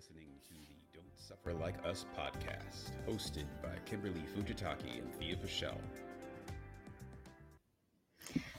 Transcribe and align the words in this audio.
listening 0.00 0.28
to 0.48 0.54
the 0.54 0.98
Don't 0.98 1.18
Suffer 1.18 1.52
Like 1.52 1.74
Us 1.84 2.06
podcast, 2.16 2.92
hosted 3.06 3.44
by 3.62 3.68
Kimberly 3.84 4.24
Fujitaki 4.34 4.98
and 4.98 5.14
Thea 5.16 5.36
Pichelle. 5.36 5.76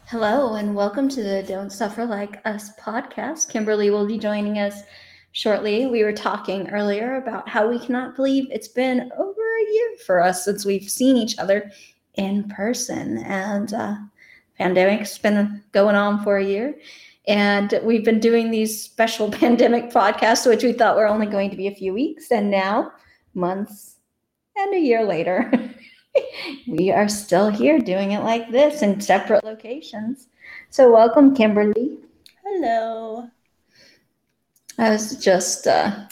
Hello, 0.06 0.54
and 0.54 0.76
welcome 0.76 1.10
to 1.10 1.24
the 1.24 1.42
Don't 1.48 1.72
Suffer 1.72 2.06
Like 2.06 2.46
Us 2.46 2.70
podcast. 2.80 3.50
Kimberly 3.50 3.90
will 3.90 4.06
be 4.06 4.20
joining 4.20 4.60
us 4.60 4.84
shortly. 5.32 5.88
We 5.88 6.04
were 6.04 6.14
talking 6.14 6.70
earlier 6.70 7.16
about 7.16 7.50
how 7.50 7.68
we 7.68 7.80
cannot 7.80 8.16
believe 8.16 8.46
it's 8.52 8.68
been 8.68 9.12
over 9.18 9.42
a 9.42 9.74
year 9.74 9.90
for 10.06 10.22
us 10.22 10.46
since 10.46 10.64
we've 10.64 10.88
seen 10.88 11.18
each 11.18 11.40
other 11.40 11.72
in 12.14 12.50
person. 12.50 13.18
And 13.18 13.74
uh, 13.74 13.96
pandemic's 14.60 15.18
been 15.18 15.64
going 15.72 15.96
on 15.96 16.24
for 16.24 16.38
a 16.38 16.46
year. 16.46 16.76
And 17.28 17.80
we've 17.84 18.04
been 18.04 18.20
doing 18.20 18.52
these 18.52 18.82
special 18.82 19.30
pandemic 19.32 19.90
podcasts, 19.92 20.48
which 20.48 20.64
we 20.64 20.74
thought 20.74 20.96
were 20.96 21.08
only 21.08 21.28
going 21.28 21.50
to 21.52 21.58
be 21.58 21.68
a 21.68 21.76
few 21.76 21.94
weeks. 21.94 22.32
And 22.32 22.50
now, 22.50 22.92
months 23.34 23.98
and 24.56 24.74
a 24.74 24.80
year 24.80 25.04
later, 25.06 25.52
we 26.68 26.92
are 26.92 27.08
still 27.08 27.50
here 27.50 27.80
doing 27.80 28.12
it 28.12 28.24
like 28.24 28.52
this 28.52 28.82
in 28.82 29.00
separate 29.02 29.44
locations. 29.44 30.28
So, 30.70 30.92
welcome, 30.92 31.36
Kimberly. 31.36 32.00
Hello. 32.44 33.30
I 34.78 34.90
was 34.90 35.16
just 35.18 35.68
uh, 35.68 36.08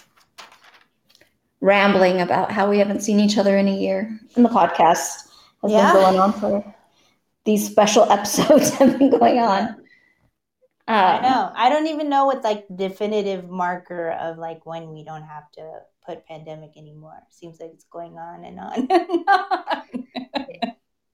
rambling 1.61 2.21
about 2.21 2.51
how 2.51 2.69
we 2.69 2.77
haven't 2.77 3.01
seen 3.01 3.19
each 3.19 3.37
other 3.37 3.57
in 3.57 3.67
a 3.67 3.75
year. 3.75 4.19
And 4.35 4.45
the 4.45 4.49
podcast 4.49 5.27
has 5.63 5.71
Yeah. 5.71 5.91
been 5.91 6.01
going 6.01 6.19
on 6.19 6.33
for 6.33 6.75
these 7.45 7.67
special 7.67 8.03
episodes 8.11 8.69
have 8.75 8.99
been 8.99 9.09
going 9.09 9.39
on. 9.39 9.75
I 10.97 11.17
Um, 11.17 11.21
know. 11.21 11.51
I 11.55 11.69
don't 11.69 11.87
even 11.87 12.09
know 12.09 12.25
what 12.25 12.43
like 12.43 12.65
definitive 12.75 13.49
marker 13.49 14.11
of 14.11 14.37
like 14.37 14.65
when 14.65 14.89
we 14.91 15.03
don't 15.03 15.23
have 15.23 15.51
to 15.53 15.81
put 16.05 16.25
pandemic 16.25 16.71
anymore. 16.77 17.21
Seems 17.29 17.59
like 17.59 17.71
it's 17.73 17.85
going 17.85 18.17
on 18.17 18.43
and 18.43 18.59
on 18.59 18.87
and 18.89 19.25
on. 19.29 19.83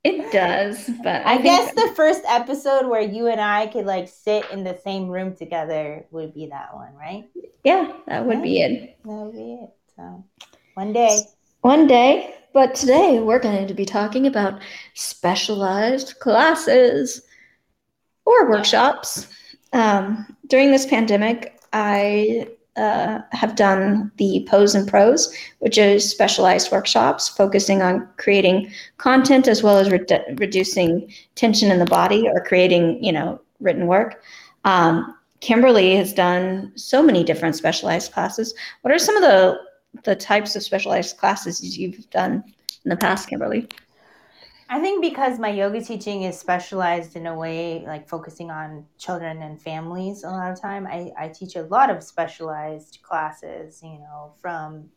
It 0.03 0.31
does, 0.31 0.87
but 1.03 1.25
I, 1.25 1.33
I 1.33 1.37
guess 1.41 1.73
the 1.73 1.91
first 1.95 2.21
episode 2.27 2.87
where 2.87 3.01
you 3.01 3.27
and 3.27 3.41
I 3.41 3.65
could 3.67 3.85
like 3.85 4.07
sit 4.07 4.45
in 4.51 4.63
the 4.63 4.77
same 4.83 5.07
room 5.07 5.35
together 5.35 6.05
would 6.11 6.33
be 6.33 6.47
that 6.47 6.75
one, 6.75 6.93
right? 6.95 7.25
yeah, 7.63 7.91
that 8.07 8.25
would 8.25 8.41
be 8.43 8.61
it. 8.61 8.97
That 9.03 9.11
would 9.11 9.33
be 9.33 9.53
it. 9.63 9.69
So 9.95 10.23
one 10.75 10.93
day. 10.93 11.21
One 11.61 11.87
day, 11.87 12.35
but 12.53 12.75
today 12.75 13.19
we're 13.19 13.39
going 13.39 13.67
to 13.67 13.73
be 13.73 13.85
talking 13.85 14.27
about 14.27 14.61
specialized 14.93 16.19
classes 16.19 17.23
or 18.25 18.49
workshops. 18.49 19.27
Um, 19.73 20.35
during 20.47 20.71
this 20.71 20.85
pandemic, 20.85 21.59
I 21.73 22.47
uh, 22.75 23.19
have 23.31 23.55
done 23.55 24.11
the 24.17 24.45
Pose 24.49 24.75
and 24.75 24.87
Prose, 24.87 25.33
which 25.59 25.77
is 25.77 26.09
specialized 26.09 26.71
workshops 26.71 27.29
focusing 27.29 27.81
on 27.81 28.07
creating 28.17 28.71
content 28.97 29.47
as 29.47 29.63
well 29.63 29.77
as 29.77 29.89
redu- 29.89 30.39
reducing 30.39 31.11
tension 31.35 31.71
in 31.71 31.79
the 31.79 31.85
body 31.85 32.27
or 32.27 32.43
creating, 32.43 33.01
you 33.03 33.11
know, 33.11 33.39
written 33.59 33.87
work. 33.87 34.21
Um, 34.65 35.15
Kimberly 35.39 35.95
has 35.95 36.13
done 36.13 36.71
so 36.75 37.03
many 37.03 37.23
different 37.23 37.55
specialized 37.55 38.11
classes. 38.11 38.53
What 38.81 38.93
are 38.93 38.99
some 38.99 39.15
of 39.15 39.21
the 39.21 39.59
the 40.03 40.15
types 40.15 40.57
of 40.57 40.63
specialized 40.63 41.17
classes 41.17 41.77
you've 41.77 42.09
done 42.09 42.43
in 42.83 42.89
the 42.89 42.97
past, 42.97 43.29
Kimberly? 43.29 43.69
I 44.67 44.79
think 44.79 45.01
because 45.01 45.37
my 45.37 45.49
yoga 45.49 45.81
teaching 45.81 46.23
is 46.23 46.39
specialized 46.39 47.15
in 47.15 47.27
a 47.27 47.35
way, 47.35 47.85
like 47.85 48.09
focusing 48.09 48.49
on 48.49 48.85
children 48.97 49.43
and 49.43 49.61
families 49.61 50.23
a 50.23 50.29
lot 50.29 50.51
of 50.51 50.59
time, 50.59 50.87
I, 50.87 51.11
I 51.17 51.27
teach 51.29 51.55
a 51.55 51.63
lot 51.63 51.91
of 51.91 52.01
specialized 52.03 52.99
classes, 53.03 53.81
you 53.83 53.99
know, 53.99 54.33
from 54.41 54.89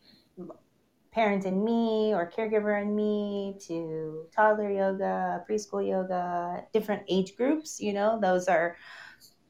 parent 1.11 1.45
and 1.45 1.65
me 1.65 2.15
or 2.15 2.31
caregiver 2.31 2.81
and 2.81 2.95
me 2.95 3.57
to 3.67 4.27
toddler 4.35 4.71
yoga, 4.71 5.45
preschool 5.49 5.87
yoga, 5.87 6.65
different 6.73 7.03
age 7.09 7.37
groups, 7.37 7.81
you 7.81 7.93
know, 7.93 8.19
those 8.21 8.49
are 8.49 8.77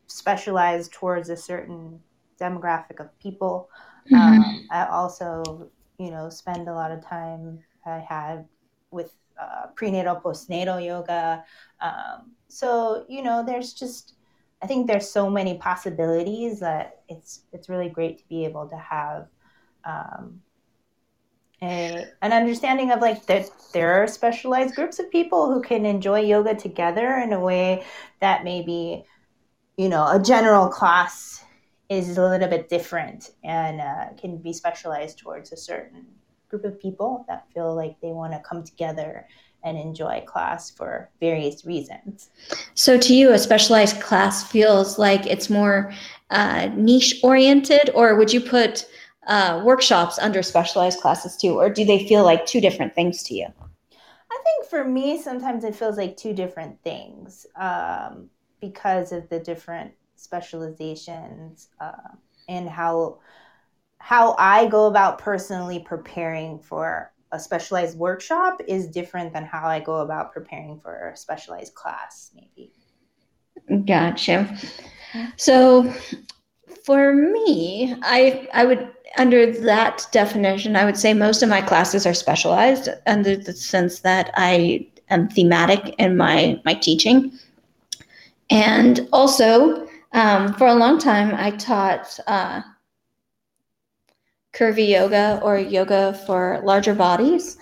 specialized 0.06 0.92
towards 0.92 1.28
a 1.28 1.36
certain 1.36 2.00
demographic 2.40 3.00
of 3.00 3.16
people. 3.18 3.68
Um, 4.12 4.66
I 4.70 4.86
also, 4.86 5.70
you 5.98 6.10
know, 6.10 6.30
spend 6.30 6.68
a 6.68 6.74
lot 6.74 6.90
of 6.90 7.04
time 7.04 7.60
I 7.86 7.98
had 7.98 8.46
with 8.90 9.12
uh, 9.40 9.66
prenatal, 9.74 10.16
postnatal 10.16 10.84
yoga. 10.84 11.44
Um, 11.80 12.32
so 12.48 13.04
you 13.08 13.22
know, 13.22 13.44
there's 13.44 13.72
just 13.72 14.14
I 14.62 14.66
think 14.66 14.86
there's 14.86 15.08
so 15.08 15.30
many 15.30 15.56
possibilities 15.58 16.60
that 16.60 17.02
it's 17.08 17.42
it's 17.52 17.68
really 17.68 17.88
great 17.88 18.18
to 18.18 18.28
be 18.28 18.44
able 18.44 18.68
to 18.68 18.76
have 18.76 19.28
um, 19.84 20.40
a, 21.62 22.06
an 22.22 22.32
understanding 22.32 22.90
of 22.90 23.00
like 23.00 23.26
that 23.26 23.50
there 23.72 24.02
are 24.02 24.06
specialized 24.06 24.74
groups 24.74 24.98
of 24.98 25.10
people 25.10 25.52
who 25.52 25.60
can 25.60 25.84
enjoy 25.86 26.20
yoga 26.20 26.54
together 26.54 27.16
in 27.18 27.32
a 27.32 27.40
way 27.40 27.84
that 28.20 28.44
maybe 28.44 29.04
you 29.76 29.88
know 29.88 30.06
a 30.08 30.20
general 30.20 30.68
class 30.68 31.44
is 31.88 32.18
a 32.18 32.28
little 32.28 32.48
bit 32.48 32.68
different 32.68 33.30
and 33.42 33.80
uh, 33.80 34.06
can 34.20 34.36
be 34.38 34.52
specialized 34.52 35.18
towards 35.18 35.52
a 35.52 35.56
certain 35.56 36.06
group 36.48 36.64
of 36.64 36.80
people 36.80 37.24
that 37.28 37.46
feel 37.52 37.74
like 37.74 38.00
they 38.00 38.12
want 38.12 38.32
to 38.32 38.40
come 38.40 38.64
together 38.64 39.26
and 39.64 39.76
enjoy 39.76 40.22
class 40.26 40.70
for 40.70 41.10
various 41.20 41.64
reasons. 41.64 42.30
So, 42.74 42.98
to 42.98 43.14
you, 43.14 43.32
a 43.32 43.38
specialized 43.38 44.00
class 44.00 44.48
feels 44.50 44.98
like 44.98 45.26
it's 45.26 45.50
more 45.50 45.92
uh, 46.30 46.68
niche 46.74 47.20
oriented, 47.22 47.90
or 47.94 48.14
would 48.14 48.32
you 48.32 48.40
put 48.40 48.86
uh, 49.26 49.60
workshops 49.64 50.18
under 50.18 50.42
specialized 50.42 51.00
classes 51.00 51.36
too, 51.36 51.58
or 51.58 51.68
do 51.70 51.84
they 51.84 52.06
feel 52.06 52.24
like 52.24 52.46
two 52.46 52.60
different 52.60 52.94
things 52.94 53.22
to 53.24 53.34
you? 53.34 53.46
I 54.30 54.42
think 54.44 54.70
for 54.70 54.84
me, 54.84 55.20
sometimes 55.20 55.64
it 55.64 55.74
feels 55.74 55.96
like 55.96 56.16
two 56.16 56.34
different 56.34 56.82
things 56.82 57.46
um, 57.56 58.28
because 58.60 59.12
of 59.12 59.28
the 59.28 59.40
different 59.40 59.92
specializations 60.16 61.68
uh, 61.80 61.92
and 62.48 62.68
how 62.68 63.18
how 63.98 64.34
I 64.38 64.66
go 64.66 64.86
about 64.86 65.18
personally 65.18 65.80
preparing 65.80 66.58
for 66.58 67.12
a 67.32 67.38
specialized 67.38 67.98
workshop 67.98 68.60
is 68.66 68.88
different 68.88 69.32
than 69.32 69.44
how 69.44 69.66
I 69.66 69.80
go 69.80 69.96
about 69.96 70.32
preparing 70.32 70.80
for 70.80 71.10
a 71.10 71.16
specialized 71.16 71.74
class, 71.74 72.30
maybe. 72.34 72.72
Gotcha. 73.84 74.56
So, 75.36 75.92
for 76.84 77.14
me, 77.14 77.94
I 78.02 78.48
I 78.54 78.64
would 78.64 78.90
under 79.16 79.52
that 79.60 80.06
definition, 80.12 80.76
I 80.76 80.84
would 80.84 80.96
say 80.96 81.12
most 81.12 81.42
of 81.42 81.48
my 81.48 81.60
classes 81.60 82.06
are 82.06 82.14
specialized 82.14 82.88
under 83.06 83.36
the 83.36 83.52
sense 83.52 84.00
that 84.00 84.30
I 84.34 84.86
am 85.10 85.28
thematic 85.28 85.94
in 85.98 86.16
my 86.16 86.60
my 86.64 86.74
teaching, 86.74 87.38
and 88.48 89.06
also 89.12 89.86
um, 90.12 90.54
for 90.54 90.66
a 90.66 90.74
long 90.74 90.98
time 90.98 91.34
I 91.34 91.50
taught 91.52 92.18
uh, 92.26 92.62
curvy 94.52 94.88
yoga 94.88 95.40
or 95.42 95.58
yoga 95.58 96.14
for 96.26 96.60
larger 96.64 96.94
bodies, 96.94 97.56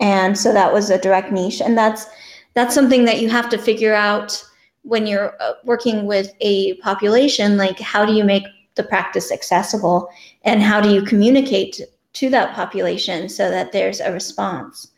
and 0.00 0.36
so 0.36 0.52
that 0.52 0.72
was 0.72 0.90
a 0.90 0.98
direct 0.98 1.32
niche, 1.32 1.60
and 1.60 1.76
that's 1.76 2.06
that's 2.54 2.74
something 2.74 3.04
that 3.04 3.20
you 3.20 3.28
have 3.30 3.48
to 3.50 3.58
figure 3.58 3.94
out 3.94 4.42
when 4.82 5.06
you're 5.06 5.34
uh, 5.40 5.54
working 5.64 6.06
with 6.06 6.32
a 6.40 6.74
population 6.78 7.56
like 7.56 7.78
how 7.78 8.04
do 8.04 8.12
you 8.12 8.24
make 8.24 8.44
the 8.74 8.82
practice 8.82 9.30
accessible? 9.30 10.08
And 10.44 10.62
how 10.62 10.80
do 10.80 10.90
you 10.90 11.02
communicate 11.02 11.80
to 12.14 12.30
that 12.30 12.54
population 12.54 13.28
so 13.28 13.50
that 13.50 13.72
there's 13.72 14.00
a 14.00 14.12
response? 14.12 14.88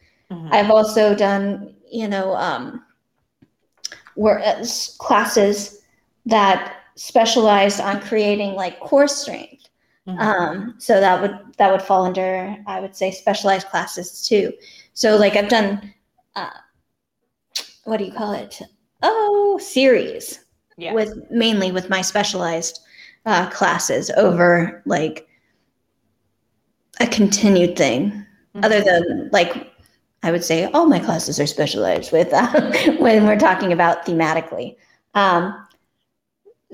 I've 0.52 0.70
also 0.70 1.14
done 1.14 1.74
you 1.90 2.08
know 2.08 2.34
um, 2.36 2.82
where 4.14 4.38
s- 4.40 4.96
classes 4.98 5.82
that 6.26 6.76
specialized 6.96 7.80
on 7.80 8.00
creating 8.00 8.54
like 8.54 8.80
core 8.80 9.08
strength 9.08 9.53
Mhm. 10.06 10.20
um, 10.20 10.74
so 10.78 11.00
that 11.00 11.20
would 11.22 11.38
that 11.56 11.72
would 11.72 11.80
fall 11.80 12.04
under 12.04 12.56
i 12.66 12.78
would 12.78 12.94
say 12.94 13.10
specialized 13.10 13.68
classes 13.68 14.26
too 14.26 14.52
so 14.92 15.16
like 15.16 15.34
i've 15.34 15.48
done 15.48 15.94
uh, 16.36 16.50
what 17.84 17.96
do 17.96 18.04
you 18.04 18.12
call 18.12 18.32
it 18.34 18.60
oh 19.02 19.58
series 19.62 20.40
yeah. 20.76 20.92
with 20.92 21.14
mainly 21.30 21.72
with 21.72 21.88
my 21.88 22.02
specialized 22.02 22.80
uh, 23.24 23.48
classes 23.48 24.10
over 24.18 24.82
like 24.84 25.26
a 27.00 27.06
continued 27.06 27.76
thing 27.76 28.10
Mhm. 28.54 28.64
other 28.64 28.82
than 28.82 29.30
like 29.32 29.72
i 30.22 30.30
would 30.30 30.44
say 30.44 30.64
all 30.72 30.86
my 30.86 30.98
classes 30.98 31.40
are 31.40 31.46
specialized 31.46 32.12
with 32.12 32.30
uh, 32.32 32.70
when 32.98 33.24
we're 33.26 33.38
talking 33.38 33.72
about 33.72 34.04
thematically 34.04 34.76
um, 35.14 35.54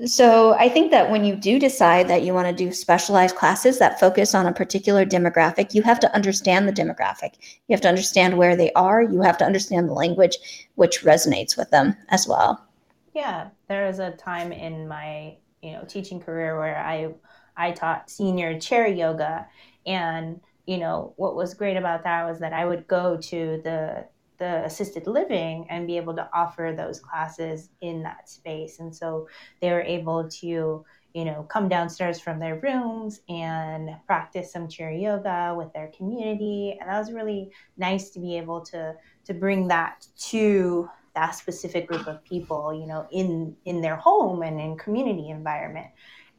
so 0.05 0.53
i 0.53 0.67
think 0.67 0.91
that 0.91 1.11
when 1.11 1.23
you 1.23 1.35
do 1.35 1.59
decide 1.59 2.07
that 2.07 2.23
you 2.23 2.33
want 2.33 2.47
to 2.47 2.53
do 2.53 2.71
specialized 2.71 3.35
classes 3.35 3.77
that 3.79 3.99
focus 3.99 4.33
on 4.33 4.45
a 4.45 4.53
particular 4.53 5.05
demographic 5.05 5.73
you 5.73 5.81
have 5.81 5.99
to 5.99 6.13
understand 6.15 6.67
the 6.67 6.73
demographic. 6.73 7.33
You 7.67 7.73
have 7.73 7.81
to 7.81 7.89
understand 7.89 8.37
where 8.37 8.55
they 8.55 8.71
are. 8.73 9.01
You 9.01 9.21
have 9.21 9.37
to 9.39 9.45
understand 9.45 9.87
the 9.87 9.93
language 9.93 10.37
which 10.75 11.01
resonates 11.01 11.57
with 11.57 11.69
them 11.69 11.95
as 12.09 12.27
well. 12.27 12.65
Yeah, 13.13 13.49
there 13.67 13.87
was 13.87 13.99
a 13.99 14.11
time 14.11 14.51
in 14.51 14.87
my 14.87 15.37
you 15.61 15.73
know 15.73 15.83
teaching 15.87 16.19
career 16.19 16.57
where 16.57 16.77
I 16.77 17.13
I 17.57 17.71
taught 17.71 18.09
senior 18.09 18.59
chair 18.59 18.87
yoga. 18.87 19.47
And, 19.85 20.41
you 20.65 20.77
know, 20.77 21.13
what 21.17 21.35
was 21.35 21.53
great 21.53 21.77
about 21.77 22.03
that 22.03 22.27
was 22.27 22.39
that 22.39 22.53
I 22.53 22.65
would 22.65 22.87
go 22.87 23.17
to 23.17 23.61
the 23.63 24.07
the 24.41 24.65
assisted 24.65 25.05
living 25.05 25.67
and 25.69 25.85
be 25.85 25.97
able 25.97 26.15
to 26.15 26.27
offer 26.33 26.73
those 26.75 26.99
classes 26.99 27.69
in 27.81 28.01
that 28.01 28.27
space. 28.27 28.79
And 28.79 28.93
so 28.93 29.27
they 29.61 29.71
were 29.71 29.83
able 29.83 30.27
to, 30.27 30.83
you 31.13 31.25
know, 31.25 31.43
come 31.43 31.69
downstairs 31.69 32.19
from 32.19 32.39
their 32.39 32.59
rooms 32.59 33.21
and 33.29 33.91
practice 34.07 34.51
some 34.51 34.67
chair 34.67 34.91
yoga 34.91 35.53
with 35.55 35.71
their 35.73 35.91
community. 35.95 36.75
And 36.79 36.89
that 36.89 36.97
was 36.97 37.11
really 37.11 37.51
nice 37.77 38.09
to 38.11 38.19
be 38.19 38.35
able 38.35 38.61
to 38.61 38.95
to 39.25 39.33
bring 39.35 39.67
that 39.67 40.07
to 40.31 40.89
that 41.13 41.35
specific 41.35 41.87
group 41.87 42.07
of 42.07 42.23
people, 42.23 42.73
you 42.73 42.87
know, 42.87 43.05
in 43.11 43.55
in 43.65 43.79
their 43.79 43.95
home 43.95 44.41
and 44.41 44.59
in 44.59 44.75
community 44.75 45.29
environment. 45.29 45.87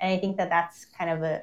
And 0.00 0.10
I 0.10 0.19
think 0.19 0.38
that 0.38 0.50
that's 0.50 0.87
kind 0.87 1.08
of 1.08 1.22
a 1.22 1.43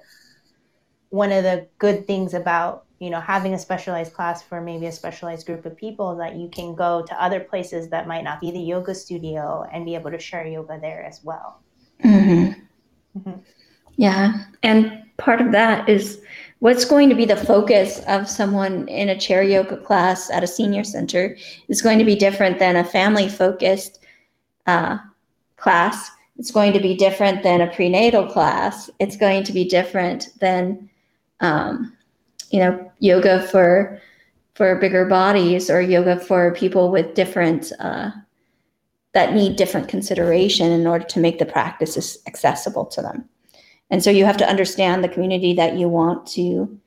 one 1.07 1.31
of 1.31 1.45
the 1.45 1.69
good 1.77 2.05
things 2.05 2.33
about 2.33 2.83
you 2.99 3.09
know 3.09 3.19
having 3.19 3.53
a 3.53 3.59
specialized 3.59 4.13
class 4.13 4.43
for 4.43 4.61
maybe 4.61 4.85
a 4.85 4.91
specialized 4.91 5.45
group 5.45 5.65
of 5.65 5.75
people 5.75 6.15
that 6.15 6.35
you 6.35 6.49
can 6.49 6.75
go 6.75 7.03
to 7.05 7.23
other 7.23 7.39
places 7.39 7.89
that 7.89 8.07
might 8.07 8.23
not 8.23 8.39
be 8.39 8.51
the 8.51 8.59
yoga 8.59 8.93
studio 8.93 9.67
and 9.71 9.85
be 9.85 9.95
able 9.95 10.11
to 10.11 10.19
share 10.19 10.45
yoga 10.45 10.77
there 10.81 11.03
as 11.03 11.23
well 11.23 11.61
Mm-hmm. 12.03 13.19
Mm-hmm. 13.19 13.39
Yeah. 13.97 14.45
And 14.63 15.03
part 15.17 15.41
of 15.41 15.51
that 15.51 15.89
is 15.89 16.21
what's 16.59 16.85
going 16.85 17.09
to 17.09 17.15
be 17.15 17.25
the 17.25 17.35
focus 17.35 18.01
of 18.07 18.29
someone 18.29 18.87
in 18.87 19.09
a 19.09 19.19
chair 19.19 19.43
yoga 19.43 19.77
class 19.77 20.29
at 20.29 20.43
a 20.43 20.47
senior 20.47 20.83
center 20.83 21.37
is 21.67 21.81
going 21.81 21.99
to 21.99 22.05
be 22.05 22.15
different 22.15 22.59
than 22.59 22.77
a 22.77 22.83
family 22.83 23.27
focused 23.27 23.99
uh, 24.67 24.97
class. 25.57 26.11
It's 26.37 26.51
going 26.51 26.71
to 26.73 26.79
be 26.79 26.95
different 26.95 27.43
than 27.43 27.61
a 27.61 27.67
prenatal 27.67 28.25
class. 28.25 28.89
It's 28.99 29.17
going 29.17 29.43
to 29.43 29.51
be 29.51 29.65
different 29.65 30.29
than, 30.39 30.89
um, 31.41 31.95
you 32.51 32.59
know, 32.59 32.91
yoga 32.99 33.41
for 33.47 34.01
for 34.55 34.75
bigger 34.75 35.05
bodies 35.05 35.69
or 35.69 35.79
yoga 35.79 36.19
for 36.19 36.53
people 36.53 36.91
with 36.91 37.13
different 37.13 37.71
uh, 37.79 38.11
that 39.13 39.33
need 39.33 39.55
different 39.55 39.87
consideration 39.87 40.71
in 40.71 40.85
order 40.85 41.05
to 41.05 41.19
make 41.19 41.39
the 41.39 41.45
practices 41.45 42.17
accessible 42.27 42.85
to 42.85 43.01
them. 43.01 43.27
And 43.89 44.03
so 44.03 44.11
you 44.11 44.25
have 44.25 44.37
to 44.37 44.47
understand 44.47 45.03
the 45.03 45.09
community 45.09 45.53
that 45.53 45.77
you 45.77 45.87
want 45.87 46.27
to 46.27 46.79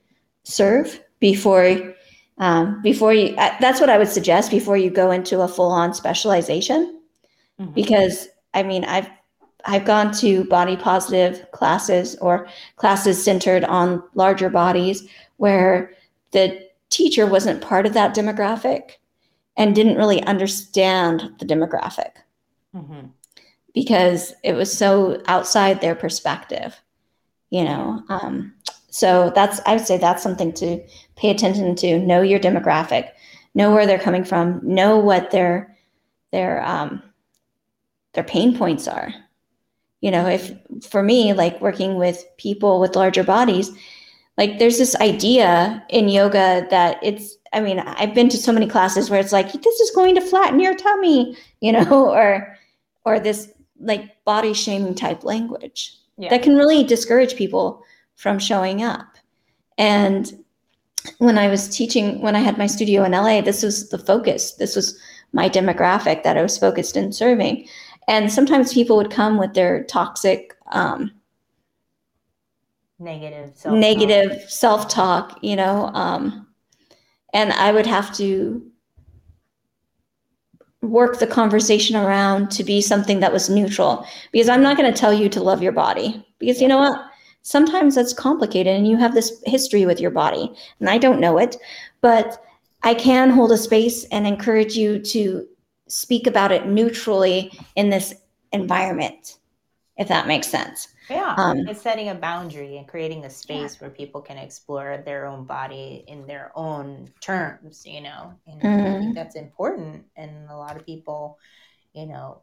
serve 0.43 1.01
before 1.19 1.95
um, 2.37 2.81
before 2.81 3.13
you. 3.13 3.35
Uh, 3.37 3.55
that's 3.59 3.79
what 3.79 3.89
I 3.89 3.97
would 3.97 4.07
suggest 4.07 4.51
before 4.51 4.77
you 4.77 4.89
go 4.89 5.11
into 5.11 5.41
a 5.41 5.47
full 5.47 5.71
on 5.71 5.93
specialization, 5.93 6.99
mm-hmm. 7.59 7.73
because 7.73 8.27
I 8.53 8.63
mean 8.63 8.85
I've 8.85 9.09
I've 9.65 9.85
gone 9.85 10.11
to 10.15 10.43
body 10.45 10.75
positive 10.75 11.49
classes 11.51 12.15
or 12.17 12.47
classes 12.75 13.23
centered 13.23 13.63
on 13.63 14.03
larger 14.15 14.49
bodies 14.49 15.07
where 15.43 15.91
the 16.31 16.67
teacher 16.89 17.25
wasn't 17.25 17.61
part 17.61 17.85
of 17.85 17.93
that 17.93 18.15
demographic 18.15 18.93
and 19.55 19.75
didn't 19.75 19.97
really 19.97 20.21
understand 20.23 21.29
the 21.39 21.45
demographic. 21.45 22.11
Mm-hmm. 22.75 23.05
because 23.75 24.33
it 24.43 24.53
was 24.53 24.75
so 24.75 25.21
outside 25.27 25.79
their 25.79 25.93
perspective 25.93 26.81
you 27.51 27.63
know 27.63 28.01
um, 28.09 28.51
so 28.89 29.31
that's 29.35 29.61
i 29.67 29.75
would 29.75 29.85
say 29.85 29.99
that's 29.99 30.23
something 30.23 30.51
to 30.53 30.81
pay 31.15 31.29
attention 31.29 31.75
to. 31.75 31.99
Know 31.99 32.21
your 32.21 32.39
demographic. 32.39 33.09
Know 33.55 33.71
where 33.71 33.85
they're 33.85 33.99
coming 33.99 34.23
from. 34.23 34.59
Know 34.63 34.97
what 34.97 35.31
their 35.31 35.77
their 36.31 36.65
um, 36.65 37.03
their 38.13 38.23
pain 38.23 38.57
points 38.57 38.87
are. 38.87 39.13
You 40.01 40.11
know 40.11 40.27
if 40.27 40.51
for 40.89 41.01
me 41.01 41.33
like 41.33 41.61
working 41.61 41.95
with 41.95 42.25
people 42.37 42.79
with 42.79 42.95
larger 42.95 43.23
bodies 43.23 43.71
like 44.37 44.59
there's 44.59 44.77
this 44.77 44.95
idea 44.95 45.83
in 45.89 46.09
yoga 46.09 46.67
that 46.69 46.97
it's 47.03 47.37
I 47.53 47.61
mean, 47.61 47.79
I've 47.79 48.15
been 48.15 48.29
to 48.29 48.37
so 48.37 48.51
many 48.51 48.67
classes 48.67 49.09
where 49.09 49.19
it's 49.19 49.31
like, 49.31 49.51
this 49.51 49.79
is 49.79 49.91
going 49.91 50.15
to 50.15 50.21
flatten 50.21 50.59
your 50.59 50.75
tummy, 50.75 51.37
you 51.61 51.71
know, 51.71 52.09
or 52.13 52.57
or 53.05 53.19
this 53.19 53.51
like 53.79 54.23
body 54.25 54.53
shaming 54.53 54.95
type 54.95 55.23
language 55.23 55.97
yeah. 56.17 56.29
that 56.29 56.41
can 56.41 56.55
really 56.55 56.83
discourage 56.83 57.35
people 57.35 57.83
from 58.15 58.39
showing 58.39 58.81
up. 58.81 59.17
And 59.77 60.31
when 61.17 61.37
I 61.37 61.47
was 61.47 61.75
teaching, 61.75 62.21
when 62.21 62.35
I 62.35 62.39
had 62.39 62.57
my 62.57 62.67
studio 62.67 63.03
in 63.03 63.11
LA, 63.11 63.41
this 63.41 63.63
was 63.63 63.89
the 63.89 63.97
focus. 63.97 64.53
This 64.53 64.75
was 64.75 64.97
my 65.33 65.49
demographic 65.49 66.23
that 66.23 66.37
I 66.37 66.43
was 66.43 66.57
focused 66.57 66.95
in 66.95 67.11
serving. 67.11 67.67
And 68.07 68.31
sometimes 68.31 68.73
people 68.73 68.97
would 68.97 69.11
come 69.11 69.37
with 69.37 69.53
their 69.53 69.83
toxic, 69.85 70.55
um, 70.71 71.11
negative, 73.03 73.51
self-talk. 73.55 73.79
negative 73.79 74.49
self-talk, 74.49 75.39
you 75.41 75.55
know, 75.55 75.87
um, 75.93 76.47
and 77.33 77.51
I 77.53 77.71
would 77.71 77.85
have 77.87 78.15
to 78.17 78.65
work 80.81 81.19
the 81.19 81.27
conversation 81.27 81.95
around 81.95 82.51
to 82.51 82.63
be 82.63 82.81
something 82.81 83.21
that 83.21 83.31
was 83.31 83.49
neutral 83.49 84.05
because 84.31 84.49
I'm 84.49 84.61
not 84.61 84.77
going 84.77 84.91
to 84.91 84.99
tell 84.99 85.13
you 85.13 85.29
to 85.29 85.41
love 85.41 85.63
your 85.63 85.71
body 85.71 86.25
because 86.39 86.61
you 86.61 86.67
know 86.67 86.77
what? 86.77 86.99
Sometimes 87.41 87.95
that's 87.95 88.13
complicated 88.13 88.75
and 88.75 88.87
you 88.87 88.97
have 88.97 89.13
this 89.13 89.41
history 89.45 89.85
with 89.85 89.99
your 89.99 90.11
body 90.11 90.53
and 90.79 90.89
I 90.89 90.97
don't 90.97 91.19
know 91.19 91.37
it, 91.37 91.57
but 92.01 92.43
I 92.83 92.93
can 92.93 93.29
hold 93.29 93.51
a 93.51 93.57
space 93.57 94.03
and 94.05 94.27
encourage 94.27 94.75
you 94.75 94.99
to 94.99 95.47
speak 95.87 96.27
about 96.27 96.51
it 96.51 96.67
neutrally 96.67 97.57
in 97.75 97.89
this 97.89 98.13
environment, 98.51 99.37
if 99.97 100.07
that 100.09 100.27
makes 100.27 100.47
sense. 100.47 100.89
Yeah, 101.13 101.35
um, 101.37 101.67
it's 101.67 101.81
setting 101.81 102.09
a 102.09 102.15
boundary 102.15 102.77
and 102.77 102.87
creating 102.87 103.25
a 103.25 103.29
space 103.29 103.75
yeah. 103.75 103.81
where 103.81 103.89
people 103.89 104.21
can 104.21 104.37
explore 104.37 105.01
their 105.05 105.25
own 105.25 105.45
body 105.45 106.03
in 106.07 106.25
their 106.25 106.51
own 106.55 107.11
terms, 107.21 107.85
you 107.85 108.01
know. 108.01 108.33
And 108.47 108.61
mm-hmm. 108.61 108.67
I 108.67 108.83
think 108.83 109.03
mm-hmm. 109.03 109.13
that's 109.13 109.35
important. 109.35 110.05
And 110.15 110.49
a 110.49 110.57
lot 110.57 110.75
of 110.75 110.85
people, 110.85 111.37
you 111.93 112.05
know, 112.05 112.41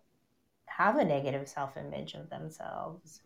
have 0.66 0.96
a 0.96 1.04
negative 1.04 1.48
self 1.48 1.76
image 1.76 2.14
of 2.14 2.30
themselves. 2.30 3.20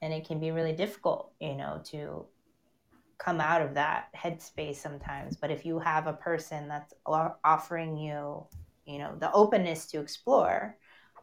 And 0.00 0.12
it 0.12 0.26
can 0.26 0.40
be 0.40 0.50
really 0.50 0.72
difficult, 0.72 1.32
you 1.40 1.54
know, 1.54 1.80
to 1.86 2.26
come 3.18 3.40
out 3.40 3.62
of 3.62 3.74
that 3.74 4.08
headspace 4.16 4.76
sometimes. 4.76 5.36
But 5.36 5.52
if 5.52 5.64
you 5.64 5.78
have 5.78 6.08
a 6.08 6.12
person 6.12 6.66
that's 6.66 6.92
offering 7.06 7.96
you, 7.96 8.44
you 8.84 8.98
know, 8.98 9.14
the 9.16 9.30
openness 9.32 9.86
to 9.86 10.00
explore, 10.00 10.76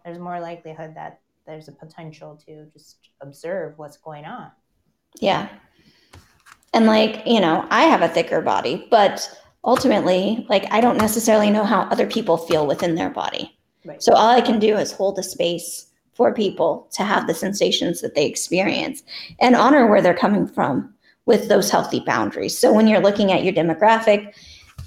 there's 0.05 0.17
more 0.17 0.39
likelihood 0.39 0.95
that 0.95 1.19
there's 1.49 1.67
a 1.67 1.71
potential 1.71 2.39
to 2.45 2.67
just 2.71 3.09
observe 3.21 3.73
what's 3.77 3.97
going 3.97 4.23
on. 4.23 4.51
Yeah. 5.19 5.49
And 6.73 6.85
like, 6.85 7.25
you 7.25 7.41
know, 7.41 7.65
I 7.71 7.85
have 7.85 8.03
a 8.03 8.07
thicker 8.07 8.41
body, 8.41 8.87
but 8.91 9.27
ultimately, 9.63 10.45
like, 10.47 10.71
I 10.71 10.79
don't 10.79 10.97
necessarily 10.97 11.49
know 11.49 11.63
how 11.63 11.81
other 11.81 12.05
people 12.05 12.37
feel 12.37 12.67
within 12.67 12.93
their 12.93 13.09
body. 13.09 13.57
Right. 13.83 14.01
So 14.01 14.13
all 14.13 14.29
I 14.29 14.41
can 14.41 14.59
do 14.59 14.77
is 14.77 14.91
hold 14.91 15.17
a 15.17 15.23
space 15.23 15.87
for 16.13 16.33
people 16.33 16.87
to 16.93 17.03
have 17.03 17.25
the 17.25 17.33
sensations 17.33 18.01
that 18.01 18.13
they 18.13 18.27
experience 18.27 19.01
and 19.39 19.55
honor 19.55 19.87
where 19.87 20.01
they're 20.01 20.13
coming 20.13 20.45
from 20.45 20.93
with 21.25 21.49
those 21.49 21.71
healthy 21.71 22.01
boundaries. 22.01 22.57
So 22.57 22.71
when 22.71 22.87
you're 22.87 22.99
looking 22.99 23.31
at 23.31 23.43
your 23.43 23.53
demographic, 23.53 24.33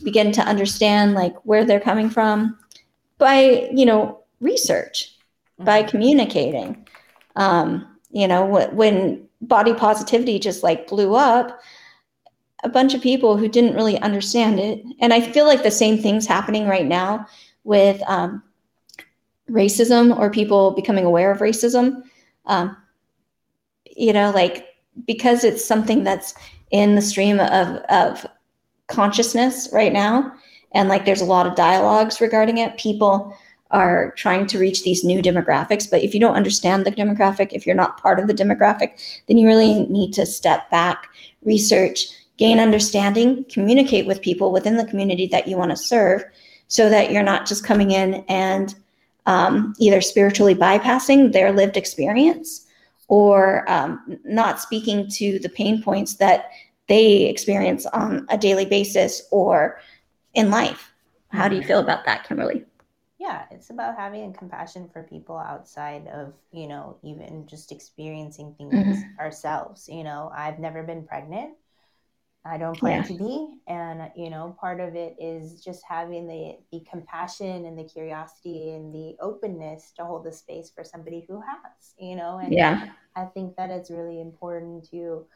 begin 0.04 0.30
to 0.32 0.42
understand 0.42 1.14
like 1.14 1.34
where 1.44 1.64
they're 1.64 1.80
coming 1.80 2.10
from 2.10 2.58
by, 3.18 3.68
you 3.72 3.86
know, 3.86 4.20
research 4.40 5.16
by 5.64 5.80
mm-hmm. 5.80 5.90
communicating. 5.90 6.86
Um, 7.36 7.86
you 8.10 8.28
know, 8.28 8.44
when 8.44 9.26
body 9.40 9.74
positivity 9.74 10.38
just 10.38 10.62
like 10.62 10.86
blew 10.88 11.14
up, 11.14 11.60
a 12.62 12.68
bunch 12.68 12.94
of 12.94 13.02
people 13.02 13.36
who 13.36 13.48
didn't 13.48 13.74
really 13.74 13.98
understand 13.98 14.60
it. 14.60 14.84
And 15.00 15.12
I 15.12 15.20
feel 15.20 15.46
like 15.46 15.62
the 15.62 15.70
same 15.70 15.98
thing's 15.98 16.26
happening 16.26 16.66
right 16.66 16.86
now 16.86 17.26
with 17.64 18.00
um, 18.08 18.42
racism 19.50 20.16
or 20.16 20.30
people 20.30 20.70
becoming 20.72 21.04
aware 21.04 21.30
of 21.30 21.38
racism. 21.38 22.02
Um, 22.46 22.76
you 23.84 24.12
know, 24.12 24.30
like 24.30 24.68
because 25.06 25.44
it's 25.44 25.64
something 25.64 26.04
that's 26.04 26.34
in 26.70 26.94
the 26.94 27.02
stream 27.02 27.40
of, 27.40 27.76
of 27.88 28.26
consciousness 28.86 29.68
right 29.72 29.92
now, 29.92 30.32
and 30.72 30.88
like 30.88 31.04
there's 31.04 31.20
a 31.20 31.26
lot 31.26 31.46
of 31.46 31.54
dialogues 31.54 32.20
regarding 32.20 32.58
it, 32.58 32.76
people 32.76 33.36
are 33.72 34.12
trying 34.16 34.46
to 34.46 34.58
reach 34.58 34.84
these 34.84 35.02
new 35.02 35.22
demographics. 35.22 35.90
But 35.90 36.02
if 36.02 36.14
you 36.14 36.20
don't 36.20 36.36
understand 36.36 36.84
the 36.84 36.92
demographic, 36.92 37.52
if 37.52 37.66
you're 37.66 37.74
not 37.74 38.00
part 38.00 38.20
of 38.20 38.26
the 38.26 38.34
demographic, 38.34 39.22
then 39.26 39.38
you 39.38 39.46
really 39.46 39.86
need 39.86 40.12
to 40.14 40.26
step 40.26 40.70
back, 40.70 41.08
research, 41.42 42.06
gain 42.36 42.58
understanding, 42.58 43.44
communicate 43.50 44.06
with 44.06 44.20
people 44.20 44.52
within 44.52 44.76
the 44.76 44.86
community 44.86 45.26
that 45.26 45.48
you 45.48 45.56
want 45.56 45.70
to 45.70 45.76
serve 45.76 46.22
so 46.68 46.88
that 46.88 47.10
you're 47.10 47.22
not 47.22 47.46
just 47.46 47.64
coming 47.64 47.90
in 47.90 48.24
and 48.28 48.74
um, 49.26 49.74
either 49.78 50.00
spiritually 50.00 50.54
bypassing 50.54 51.32
their 51.32 51.52
lived 51.52 51.76
experience 51.76 52.66
or 53.08 53.70
um, 53.70 54.18
not 54.24 54.60
speaking 54.60 55.08
to 55.08 55.38
the 55.38 55.48
pain 55.48 55.82
points 55.82 56.14
that 56.14 56.50
they 56.88 57.24
experience 57.24 57.86
on 57.86 58.26
a 58.30 58.38
daily 58.38 58.64
basis 58.64 59.22
or 59.30 59.80
in 60.34 60.50
life. 60.50 60.92
How 61.28 61.48
do 61.48 61.56
you 61.56 61.62
feel 61.62 61.78
about 61.78 62.04
that, 62.04 62.26
Kimberly? 62.26 62.64
Yeah, 63.22 63.46
it's 63.52 63.70
about 63.70 63.96
having 63.96 64.34
compassion 64.34 64.90
for 64.92 65.04
people 65.04 65.38
outside 65.38 66.08
of, 66.08 66.34
you 66.52 66.68
know, 66.68 66.98
even 67.04 67.46
just 67.48 67.72
experiencing 67.72 68.54
things 68.58 69.06
Mhm. 69.06 69.18
ourselves. 69.20 69.88
You 69.88 70.04
know, 70.04 70.32
I've 70.36 70.58
never 70.60 70.82
been 70.84 71.06
pregnant. 71.06 71.54
I 72.44 72.58
don't 72.58 72.80
plan 72.80 73.02
Yeah. 73.02 73.04
to 73.04 73.14
be. 73.14 73.48
And, 73.68 74.10
you 74.16 74.30
know, 74.30 74.56
part 74.60 74.80
of 74.80 74.96
it 74.96 75.16
is 75.20 75.62
just 75.64 75.82
having 75.88 76.26
the, 76.28 76.56
the 76.72 76.84
compassion 76.90 77.66
and 77.66 77.78
the 77.78 77.84
curiosity 77.84 78.70
and 78.74 78.94
the 78.94 79.16
openness 79.20 79.92
to 79.96 80.04
hold 80.04 80.24
the 80.24 80.32
space 80.32 80.70
for 80.74 80.84
somebody 80.84 81.24
who 81.28 81.40
has, 81.40 81.94
you 81.98 82.16
know, 82.16 82.38
and 82.38 82.58
Yeah. 82.58 82.92
I 83.16 83.26
think 83.26 83.56
that 83.56 83.70
it's 83.70 83.90
really 83.90 84.20
important 84.20 84.88
to 84.90 85.26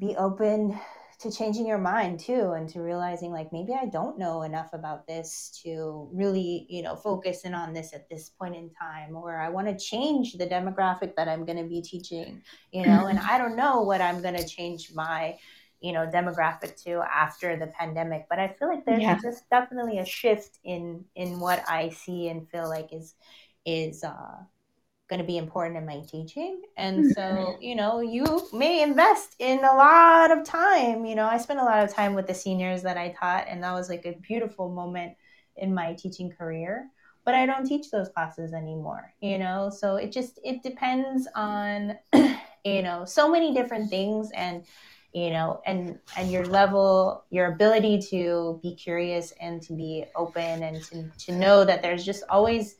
be 0.00 0.16
open 0.16 0.78
to 1.20 1.30
changing 1.30 1.66
your 1.66 1.78
mind 1.78 2.18
too 2.20 2.52
and 2.52 2.68
to 2.70 2.80
realizing 2.80 3.30
like 3.32 3.52
maybe 3.52 3.74
I 3.74 3.86
don't 3.86 4.18
know 4.18 4.42
enough 4.42 4.70
about 4.72 5.06
this 5.06 5.50
to 5.64 6.08
really, 6.12 6.66
you 6.68 6.82
know, 6.82 6.96
focus 6.96 7.42
in 7.42 7.54
on 7.54 7.72
this 7.74 7.92
at 7.92 8.08
this 8.08 8.30
point 8.30 8.56
in 8.56 8.70
time 8.70 9.16
or 9.16 9.36
I 9.38 9.50
want 9.50 9.68
to 9.68 9.76
change 9.76 10.34
the 10.34 10.46
demographic 10.46 11.14
that 11.16 11.28
I'm 11.28 11.44
going 11.44 11.58
to 11.62 11.68
be 11.68 11.82
teaching, 11.82 12.42
you 12.72 12.86
know, 12.86 13.06
and 13.06 13.18
I 13.18 13.38
don't 13.38 13.56
know 13.56 13.82
what 13.82 14.00
I'm 14.00 14.22
going 14.22 14.36
to 14.36 14.46
change 14.46 14.92
my 14.94 15.36
you 15.80 15.92
know 15.92 16.06
demographic 16.06 16.82
to 16.84 17.00
after 17.10 17.56
the 17.56 17.66
pandemic 17.68 18.26
but 18.28 18.38
i 18.38 18.48
feel 18.48 18.68
like 18.68 18.84
there's 18.84 19.06
Yeah. 19.06 19.18
just 19.22 19.48
definitely 19.48 19.98
a 19.98 20.04
shift 20.04 20.58
in 20.62 21.02
in 21.14 21.40
what 21.40 21.64
i 21.66 21.88
see 21.88 22.28
and 22.28 22.46
feel 22.50 22.68
like 22.68 22.92
is 22.92 23.14
is 23.64 24.04
uh 24.04 24.36
going 25.10 25.20
to 25.20 25.26
be 25.26 25.36
important 25.36 25.76
in 25.76 25.84
my 25.84 26.00
teaching. 26.08 26.62
And 26.76 27.04
Mhm. 27.04 27.14
so, 27.14 27.58
you 27.60 27.74
know, 27.74 28.00
you 28.00 28.48
may 28.52 28.82
invest 28.82 29.34
in 29.40 29.58
a 29.58 29.74
lot 29.74 30.30
of 30.30 30.44
time. 30.44 31.04
You 31.04 31.16
know, 31.16 31.26
I 31.26 31.36
spent 31.38 31.60
a 31.60 31.64
lot 31.64 31.84
of 31.84 31.92
time 31.92 32.14
with 32.14 32.28
the 32.28 32.34
seniors 32.34 32.82
that 32.84 32.96
I 32.96 33.10
taught, 33.10 33.46
and 33.48 33.62
that 33.64 33.74
was 33.74 33.90
like 33.90 34.06
a 34.06 34.18
beautiful 34.22 34.70
moment 34.70 35.16
in 35.56 35.74
my 35.74 35.94
teaching 35.94 36.30
career. 36.30 36.88
But 37.24 37.34
I 37.34 37.44
don't 37.44 37.66
teach 37.66 37.90
those 37.90 38.08
classes 38.08 38.54
anymore, 38.54 39.12
you 39.20 39.38
know? 39.38 39.68
So 39.68 39.96
it 39.96 40.12
just, 40.12 40.40
it 40.42 40.62
depends 40.62 41.28
on, 41.34 41.98
you 42.64 42.82
know, 42.82 43.04
so 43.04 43.30
many 43.30 43.52
different 43.52 43.90
things 43.90 44.30
and, 44.34 44.64
you 45.12 45.30
know, 45.30 45.60
and, 45.66 45.98
and 46.16 46.30
your 46.32 46.46
level, 46.46 47.24
your 47.30 47.52
ability 47.52 48.00
to 48.10 48.58
be 48.62 48.74
curious 48.76 49.32
and 49.40 49.60
to 49.62 49.74
be 49.74 50.06
open 50.16 50.62
and 50.62 50.82
to, 50.84 51.10
to 51.26 51.32
know 51.32 51.64
that 51.64 51.82
there's 51.82 52.04
just 52.06 52.22
always, 52.30 52.76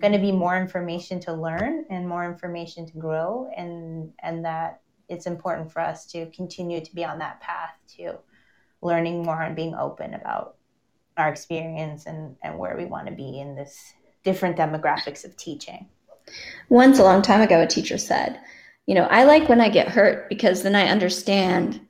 going 0.00 0.12
to 0.12 0.18
be 0.18 0.32
more 0.32 0.56
information 0.56 1.20
to 1.20 1.32
learn 1.32 1.84
and 1.90 2.08
more 2.08 2.24
information 2.24 2.86
to 2.86 2.98
grow 2.98 3.48
and 3.56 4.12
and 4.22 4.44
that 4.44 4.80
it's 5.08 5.26
important 5.26 5.72
for 5.72 5.80
us 5.80 6.06
to 6.06 6.26
continue 6.30 6.80
to 6.80 6.94
be 6.94 7.04
on 7.04 7.18
that 7.18 7.40
path 7.40 7.74
to 7.96 8.14
learning 8.82 9.22
more 9.22 9.40
and 9.42 9.56
being 9.56 9.74
open 9.74 10.14
about 10.14 10.56
our 11.16 11.28
experience 11.28 12.06
and 12.06 12.36
and 12.42 12.58
where 12.58 12.76
we 12.76 12.84
want 12.84 13.06
to 13.06 13.12
be 13.12 13.40
in 13.40 13.54
this 13.54 13.94
different 14.24 14.56
demographics 14.56 15.24
of 15.24 15.36
teaching 15.36 15.86
Once 16.68 16.98
a 16.98 17.04
long 17.04 17.22
time 17.22 17.40
ago, 17.40 17.62
a 17.62 17.66
teacher 17.66 17.96
said, 17.96 18.40
you 18.86 18.94
know, 18.94 19.04
I 19.04 19.22
like 19.24 19.48
when 19.48 19.60
I 19.60 19.68
get 19.68 19.88
hurt 19.88 20.28
because 20.28 20.62
then 20.64 20.74
I 20.74 20.88
understand, 20.88 21.80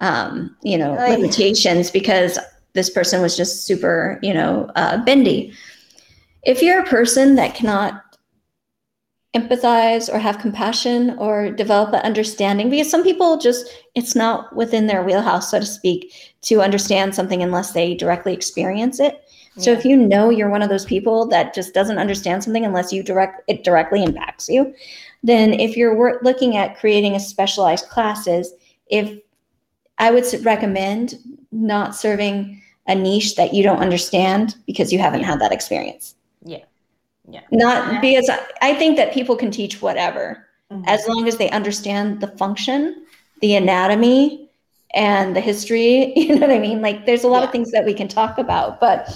um, 0.00 0.56
you 0.62 0.78
know, 0.78 0.94
Like- 0.94 1.18
limitations 1.18 1.90
because 1.90 2.38
this 2.74 2.88
person 2.88 3.20
was 3.20 3.36
just 3.36 3.64
super, 3.66 4.18
you 4.22 4.32
know, 4.32 4.70
uh, 4.76 5.04
bendy. 5.04 5.52
If 6.42 6.62
you're 6.62 6.80
a 6.80 6.86
person 6.86 7.36
that 7.36 7.54
cannot 7.54 8.02
empathize 9.34 10.12
or 10.12 10.18
have 10.18 10.38
compassion 10.38 11.16
or 11.18 11.50
develop 11.50 11.92
that 11.92 12.04
understanding, 12.04 12.68
because 12.68 12.90
some 12.90 13.02
people 13.02 13.38
just, 13.38 13.66
it's 13.94 14.14
not 14.14 14.54
within 14.54 14.86
their 14.86 15.02
wheelhouse, 15.02 15.50
so 15.50 15.60
to 15.60 15.66
speak, 15.66 16.12
to 16.42 16.60
understand 16.60 17.14
something 17.14 17.42
unless 17.42 17.72
they 17.72 17.94
directly 17.94 18.34
experience 18.34 19.00
it. 19.00 19.24
So 19.58 19.70
if 19.70 19.84
you 19.84 19.96
know 19.96 20.30
you're 20.30 20.48
one 20.48 20.62
of 20.62 20.70
those 20.70 20.86
people 20.86 21.26
that 21.26 21.52
just 21.52 21.74
doesn't 21.74 21.98
understand 21.98 22.42
something 22.42 22.64
unless 22.64 22.90
you 22.90 23.02
direct 23.02 23.42
it 23.48 23.64
directly 23.64 24.02
impacts 24.02 24.48
you, 24.48 24.74
then 25.22 25.52
if 25.52 25.76
you're 25.76 26.18
looking 26.22 26.56
at 26.56 26.78
creating 26.78 27.14
a 27.14 27.20
specialized 27.20 27.88
classes, 27.88 28.54
if 28.86 29.18
I 29.98 30.10
would 30.10 30.24
recommend 30.42 31.16
not 31.52 31.94
serving 31.94 32.62
a 32.88 32.94
niche 32.94 33.36
that 33.36 33.52
you 33.52 33.62
don't 33.62 33.78
understand 33.78 34.56
because 34.66 34.90
you 34.90 34.98
haven't 34.98 35.22
had 35.22 35.38
that 35.40 35.52
experience. 35.52 36.14
Yeah. 37.28 37.40
Yeah. 37.50 37.58
Not 37.58 38.00
because 38.00 38.28
I, 38.28 38.40
I 38.60 38.74
think 38.74 38.96
that 38.96 39.12
people 39.12 39.36
can 39.36 39.50
teach 39.50 39.80
whatever 39.82 40.46
Mhm. 40.70 40.84
as 40.86 41.06
long 41.08 41.28
as 41.28 41.36
they 41.36 41.50
understand 41.50 42.20
the 42.20 42.28
function, 42.28 43.04
the 43.40 43.54
anatomy, 43.56 44.50
and 44.94 45.34
the 45.36 45.40
history. 45.40 46.12
You 46.16 46.34
know 46.34 46.46
what 46.46 46.50
I 46.56 46.58
mean? 46.58 46.82
Like 46.82 47.06
there's 47.06 47.24
a 47.24 47.28
lot 47.28 47.44
of 47.44 47.50
things 47.52 47.70
that 47.72 47.84
we 47.84 47.94
can 47.94 48.08
talk 48.08 48.38
about, 48.38 48.80
but 48.80 49.08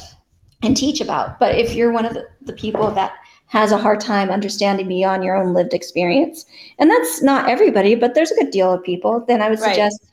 and 0.62 0.76
teach 0.76 1.00
about. 1.00 1.38
But 1.38 1.56
if 1.56 1.75
you're 1.75 1.92
one 1.92 2.06
of 2.06 2.14
the, 2.14 2.26
the 2.42 2.52
people 2.52 2.90
that 2.92 3.12
has 3.48 3.70
a 3.72 3.78
hard 3.78 4.00
time 4.00 4.30
understanding 4.30 4.88
beyond 4.88 5.22
your 5.22 5.36
own 5.36 5.52
lived 5.54 5.72
experience, 5.75 6.46
and 6.78 6.90
that's 6.90 7.22
not 7.22 7.48
everybody, 7.48 7.94
but 7.94 8.14
there's 8.14 8.30
a 8.32 8.34
good 8.36 8.50
deal 8.50 8.72
of 8.72 8.82
people, 8.82 9.25
then 9.28 9.40
I 9.42 9.50
would 9.50 9.60
Right. 9.60 9.68
suggest 9.75 10.04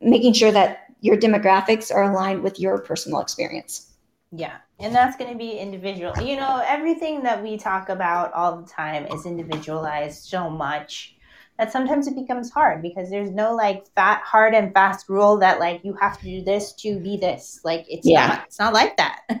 making 0.00 0.32
sure 0.34 0.50
that 0.52 0.86
your 1.00 1.16
demographics 1.16 1.94
are 1.94 2.10
aligned 2.10 2.42
with 2.42 2.58
your 2.58 2.78
personal 2.78 3.20
experience. 3.20 3.92
Yeah. 4.32 4.56
And 4.80 4.94
that's 4.94 5.16
going 5.16 5.32
to 5.32 5.38
be 5.38 5.52
individual. 5.52 6.12
You 6.20 6.36
know, 6.36 6.62
everything 6.66 7.22
that 7.22 7.42
we 7.42 7.56
talk 7.56 7.88
about 7.88 8.32
all 8.32 8.60
the 8.60 8.66
time 8.68 9.06
is 9.06 9.24
individualized 9.24 10.24
so 10.24 10.50
much 10.50 11.16
that 11.58 11.70
sometimes 11.70 12.08
it 12.08 12.16
becomes 12.16 12.50
hard 12.50 12.82
because 12.82 13.08
there's 13.08 13.30
no 13.30 13.54
like 13.54 13.86
fat, 13.94 14.22
hard 14.22 14.54
and 14.54 14.74
fast 14.74 15.08
rule 15.08 15.38
that 15.38 15.60
like 15.60 15.80
you 15.84 15.94
have 16.00 16.18
to 16.18 16.24
do 16.24 16.42
this 16.42 16.72
to 16.72 16.98
be 16.98 17.16
this. 17.16 17.60
Like 17.64 17.86
it's 17.88 18.06
Yeah. 18.06 18.26
not, 18.26 18.44
it's 18.46 18.58
not 18.58 18.74
like 18.74 18.96
that. 18.96 19.20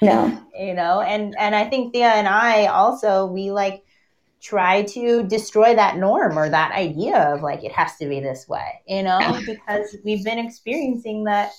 No. 0.00 0.40
you 0.58 0.74
know, 0.74 1.00
and 1.00 1.36
and 1.38 1.56
I 1.56 1.64
think 1.64 1.92
Thea 1.92 2.06
and 2.06 2.28
I 2.28 2.66
also 2.66 3.26
we 3.26 3.50
like 3.50 3.82
try 4.40 4.82
to 4.82 5.24
destroy 5.24 5.74
that 5.74 5.96
norm 5.96 6.38
or 6.38 6.48
that 6.48 6.72
idea 6.72 7.16
of 7.34 7.42
like 7.42 7.64
it 7.64 7.72
has 7.72 7.96
to 7.96 8.08
be 8.08 8.20
this 8.20 8.48
way, 8.48 8.80
you 8.86 9.02
know, 9.02 9.18
because 9.44 9.96
we've 10.04 10.24
been 10.24 10.38
experiencing 10.38 11.24
that, 11.24 11.50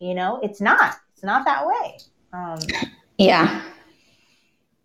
you 0.00 0.14
know, 0.14 0.40
it's 0.42 0.60
not. 0.62 0.96
It's 1.12 1.22
not 1.22 1.44
that 1.44 1.66
way. 1.66 1.98
Um 2.34 2.58
Yeah. 3.16 3.62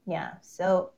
yeah. 0.05 0.33
So 0.41 0.91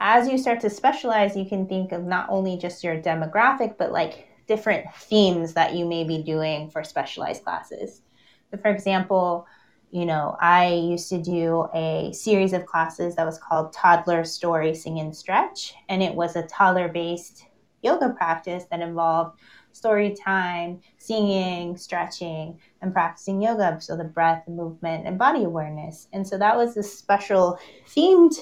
as 0.00 0.28
you 0.28 0.38
start 0.38 0.60
to 0.60 0.70
specialize, 0.70 1.36
you 1.36 1.44
can 1.44 1.66
think 1.66 1.92
of 1.92 2.04
not 2.04 2.28
only 2.30 2.56
just 2.56 2.84
your 2.84 3.00
demographic, 3.00 3.76
but 3.78 3.90
like 3.90 4.28
different 4.46 4.86
themes 4.94 5.54
that 5.54 5.74
you 5.74 5.84
may 5.84 6.04
be 6.04 6.22
doing 6.22 6.70
for 6.70 6.84
specialized 6.84 7.44
classes. 7.44 8.02
So, 8.50 8.58
for 8.58 8.70
example, 8.70 9.46
you 9.90 10.06
know, 10.06 10.36
I 10.40 10.72
used 10.74 11.08
to 11.10 11.20
do 11.20 11.66
a 11.74 12.12
series 12.12 12.52
of 12.52 12.66
classes 12.66 13.16
that 13.16 13.26
was 13.26 13.38
called 13.38 13.72
Toddler 13.72 14.24
Story 14.24 14.74
Sing 14.74 15.00
and 15.00 15.14
Stretch, 15.14 15.74
and 15.88 16.02
it 16.02 16.14
was 16.14 16.36
a 16.36 16.46
toddler 16.46 16.88
based 16.88 17.44
yoga 17.82 18.10
practice 18.10 18.64
that 18.70 18.80
involved 18.80 19.38
story 19.72 20.14
time, 20.14 20.80
singing, 20.98 21.76
stretching, 21.76 22.58
and 22.82 22.92
practicing 22.92 23.40
yoga. 23.40 23.78
So 23.80 23.96
the 23.96 24.04
breath, 24.04 24.46
movement, 24.48 25.06
and 25.06 25.18
body 25.18 25.44
awareness. 25.44 26.08
And 26.12 26.26
so 26.26 26.38
that 26.38 26.56
was 26.56 26.76
a 26.76 26.82
special 26.82 27.58
themed 27.86 28.34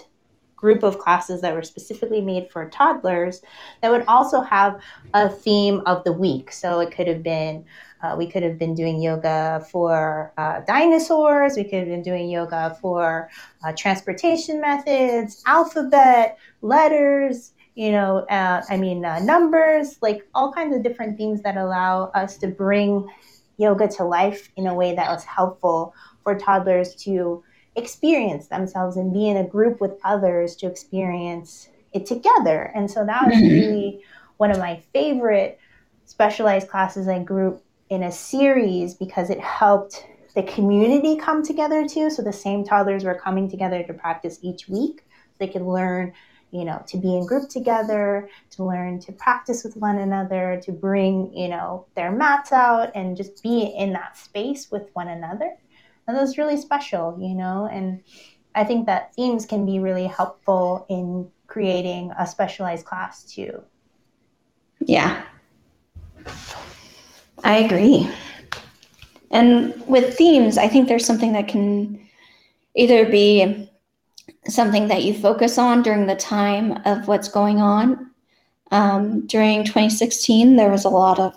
group 0.57 0.83
of 0.83 0.99
classes 0.99 1.43
that 1.43 1.55
were 1.55 1.63
specifically 1.63 2.21
made 2.21 2.51
for 2.51 2.69
toddlers 2.71 3.43
that 3.83 3.91
would 3.91 4.05
also 4.09 4.41
have 4.41 4.81
a 5.15 5.29
theme 5.29 5.83
of 5.87 6.03
the 6.05 6.13
week. 6.13 6.51
So 6.51 6.81
it 6.81 6.95
could 6.95 7.07
have 7.07 7.23
been, 7.23 7.65
uh, 8.03 8.17
we 8.19 8.27
could 8.27 8.43
have 8.43 8.59
been 8.59 8.75
doing 8.75 9.01
yoga 9.01 9.65
for 9.71 10.33
uh, 10.39 10.61
dinosaurs, 10.67 11.57
we 11.57 11.65
could 11.65 11.81
have 11.81 11.89
been 11.89 12.03
doing 12.03 12.31
yoga 12.31 12.77
for 12.81 13.29
uh, 13.65 13.73
transportation 13.77 14.61
methods, 14.61 15.43
alphabet, 15.47 16.39
letters, 16.63 17.53
you 17.77 17.93
know, 17.93 18.21
uh, 18.31 18.63
I 18.71 18.79
mean, 18.79 19.05
uh, 19.05 19.21
numbers, 19.21 19.99
like 20.03 20.23
all 20.35 20.53
kinds 20.53 20.77
of 20.77 20.83
different 20.83 21.19
themes 21.19 21.43
that 21.43 21.59
allow 21.59 22.07
us 22.15 22.39
to 22.39 22.49
bring 22.49 23.09
yoga 23.59 23.89
to 23.89 24.05
life 24.05 24.51
in 24.57 24.67
a 24.67 24.75
way 24.75 24.97
that 24.97 25.11
was 25.11 25.25
helpful 25.25 25.95
for 26.25 26.39
toddlers 26.39 26.97
to 27.05 27.45
experience 27.77 28.49
themselves 28.49 28.97
and 28.97 29.13
be 29.13 29.29
in 29.29 29.39
a 29.39 29.49
group 29.49 29.81
with 29.81 29.93
others 30.05 30.57
to 30.57 30.67
experience 30.67 31.69
it 31.95 32.07
together. 32.07 32.73
And 32.75 32.91
so 32.91 33.07
that 33.07 33.29
was 33.29 33.43
Mhm. 33.43 33.51
really 33.53 34.01
one 34.39 34.51
of 34.51 34.59
my 34.59 34.83
favorite 34.95 35.59
specialized 36.07 36.69
classes 36.69 37.09
I 37.09 37.21
grew 37.23 37.61
in 37.91 38.03
a 38.03 38.13
series 38.13 38.95
because 38.95 39.31
it 39.31 39.41
helped 39.41 40.07
the 40.35 40.43
community 40.43 41.17
come 41.17 41.43
together 41.43 41.87
too. 41.89 42.11
So 42.11 42.23
the 42.23 42.33
same 42.33 42.65
toddlers 42.65 43.05
were 43.05 43.15
coming 43.23 43.51
together 43.51 43.83
to 43.85 43.95
practice 43.95 44.39
each 44.43 44.69
week. 44.69 45.03
They 45.41 45.49
could 45.49 45.63
learn, 45.63 46.15
you 46.51 46.65
know, 46.65 46.83
to 46.87 46.97
be 46.97 47.17
in 47.17 47.27
group 47.27 47.49
together, 47.49 48.29
to 48.51 48.65
learn 48.65 48.99
to 49.01 49.13
practice 49.13 49.65
with 49.65 49.77
one 49.77 49.99
another, 49.99 50.61
to 50.65 50.73
bring, 50.73 51.33
you 51.33 51.49
know, 51.49 51.87
their 51.95 52.11
mats 52.11 52.53
out 52.53 52.91
and 52.95 53.17
just 53.17 53.43
be 53.43 53.75
in 53.77 53.93
that 53.93 54.17
space 54.17 54.71
with 54.71 54.89
one 54.95 55.09
another. 55.09 55.57
And 56.07 56.17
that's 56.17 56.39
really 56.39 56.57
special, 56.57 57.19
you 57.21 57.35
know, 57.35 57.69
and 57.71 58.03
I 58.55 58.65
think 58.65 58.87
that 58.87 59.15
themes 59.15 59.45
can 59.45 59.67
be 59.67 59.81
really 59.81 60.07
helpful 60.07 60.87
in 60.89 61.29
creating 61.47 62.13
a 62.19 62.27
specialized 62.27 62.87
class 62.87 63.25
too. 63.25 63.63
Yeah. 64.81 65.23
I 67.45 67.59
agree. 67.59 68.09
And 69.31 69.75
with 69.87 70.17
themes, 70.17 70.57
I 70.57 70.69
think 70.69 70.89
there's 70.89 71.05
something 71.05 71.33
that 71.33 71.49
can 71.49 72.01
either 72.75 73.05
be 73.05 73.69
something 74.49 74.89
that 74.89 75.05
you 75.05 75.15
focus 75.15 75.59
on 75.59 75.83
during 75.83 76.07
the 76.07 76.17
time 76.17 76.81
of 76.85 77.09
what's 77.09 77.29
going 77.29 77.61
on. 77.61 78.11
Um, 78.71 79.27
during 79.27 79.65
2016, 79.65 80.57
there 80.57 80.71
was 80.71 80.85
a 80.85 80.91
lot 80.91 81.19
of 81.19 81.35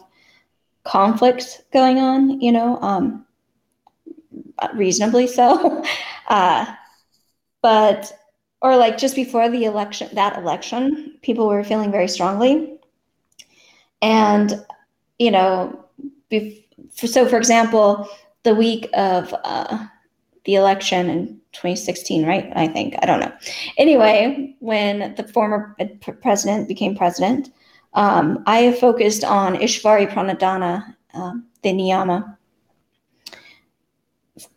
conflict 0.84 1.63
going 1.72 2.00
on, 2.00 2.42
you 2.42 2.51
know, 2.51 2.80
um, 2.82 3.25
reasonably 4.74 5.28
so. 5.28 5.84
Uh, 6.28 6.63
but, 7.63 8.12
or 8.62 8.78
like 8.78 9.00
just 9.00 9.16
before 9.16 9.50
the 9.50 9.66
election, 9.66 10.08
that 10.13 10.38
election, 10.38 11.18
people 11.24 11.48
were 11.48 11.63
feeling 11.63 11.92
very 11.92 12.08
strongly. 12.08 12.78
And, 14.04 14.63
you 15.18 15.32
know, 15.32 15.86
bef- 16.32 16.63
so 16.94 17.28
for 17.28 17.38
example, 17.38 18.08
the 18.44 18.54
week 18.54 18.89
of 18.94 19.34
uh, 19.44 19.88
the 20.46 20.55
election 20.55 21.10
in 21.10 21.27
2016, 21.53 22.25
right? 22.25 22.51
I 22.55 22.67
think. 22.67 22.96
I 23.01 23.05
don't 23.05 23.19
know. 23.19 23.31
Anyway, 23.77 24.55
when 24.60 25.15
the 25.15 25.24
former 25.24 25.75
president 26.22 26.67
became 26.67 26.96
president, 26.96 27.50
um, 27.93 28.43
I 28.46 28.74
focused 28.74 29.24
on 29.24 29.55
Ishvara 29.55 30.12
Pranidhana, 30.12 30.96
uh, 31.13 31.34
the 31.63 31.69
niyama, 31.69 32.38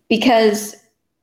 because 0.09 0.77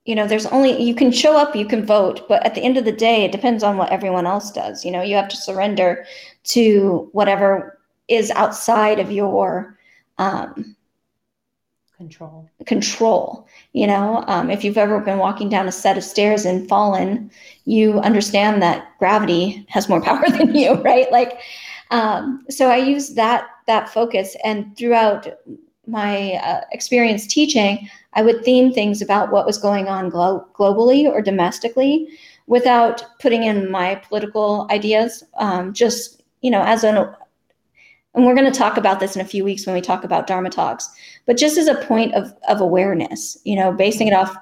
you 0.05 0.15
know 0.15 0.27
there's 0.27 0.47
only 0.47 0.81
you 0.81 0.95
can 0.95 1.11
show 1.11 1.37
up 1.37 1.55
you 1.55 1.67
can 1.67 1.85
vote 1.85 2.27
but 2.27 2.43
at 2.43 2.55
the 2.55 2.61
end 2.61 2.77
of 2.77 2.85
the 2.85 2.91
day 2.91 3.25
it 3.25 3.31
depends 3.31 3.61
on 3.61 3.77
what 3.77 3.91
everyone 3.91 4.25
else 4.25 4.51
does 4.51 4.83
you 4.83 4.91
know 4.91 5.03
you 5.03 5.15
have 5.15 5.27
to 5.29 5.37
surrender 5.37 6.03
to 6.43 7.07
whatever 7.11 7.79
is 8.07 8.31
outside 8.31 8.99
of 8.99 9.11
your 9.11 9.77
um, 10.17 10.75
control. 11.99 12.49
Control 12.65 13.45
you 13.73 13.85
know 13.85 14.23
um, 14.27 14.49
if 14.49 14.63
you've 14.63 14.77
ever 14.77 15.01
been 15.01 15.17
walking 15.17 15.49
down 15.49 15.67
a 15.67 15.71
set 15.71 15.97
of 15.97 16.03
stairs 16.03 16.45
and 16.45 16.67
fallen 16.69 17.29
you 17.65 17.99
understand 17.99 18.61
that 18.61 18.97
gravity 18.99 19.65
has 19.67 19.89
more 19.89 20.01
power 20.09 20.23
than 20.29 20.55
you 20.55 20.75
right? 20.75 21.11
Like 21.11 21.39
um, 21.91 22.45
so 22.49 22.69
i 22.69 22.77
use 22.77 23.15
that 23.15 23.47
that 23.67 23.89
focus. 23.89 24.35
And 24.45 24.75
throughout 24.77 25.27
my 25.87 26.33
uh, 26.35 26.61
experience 26.71 27.27
teaching 27.27 27.89
i 28.13 28.21
would 28.21 28.45
theme 28.45 28.71
things 28.71 29.01
about 29.01 29.31
what 29.33 29.45
was 29.45 29.57
going 29.57 29.87
on 29.87 30.09
glo- 30.09 30.47
globally 30.57 31.05
or 31.05 31.21
domestically 31.21 32.07
without 32.47 33.03
putting 33.19 33.43
in 33.43 33.69
my 33.69 33.95
political 33.95 34.67
ideas 34.71 35.23
um, 35.37 35.73
just 35.73 36.23
you 36.41 36.51
know 36.51 36.61
as 36.61 36.85
an 36.85 36.95
and 38.15 38.25
we're 38.25 38.35
going 38.35 38.51
to 38.51 38.57
talk 38.57 38.77
about 38.77 38.99
this 38.99 39.15
in 39.15 39.21
a 39.21 39.25
few 39.25 39.43
weeks 39.43 39.65
when 39.65 39.75
we 39.75 39.81
talk 39.81 40.03
about 40.03 40.27
Dharma 40.27 40.49
talks, 40.49 40.89
but 41.25 41.37
just 41.37 41.57
as 41.57 41.67
a 41.67 41.75
point 41.75 42.13
of, 42.15 42.33
of 42.47 42.59
awareness, 42.61 43.37
you 43.43 43.55
know, 43.55 43.71
basing 43.71 44.07
it 44.07 44.13
off 44.13 44.35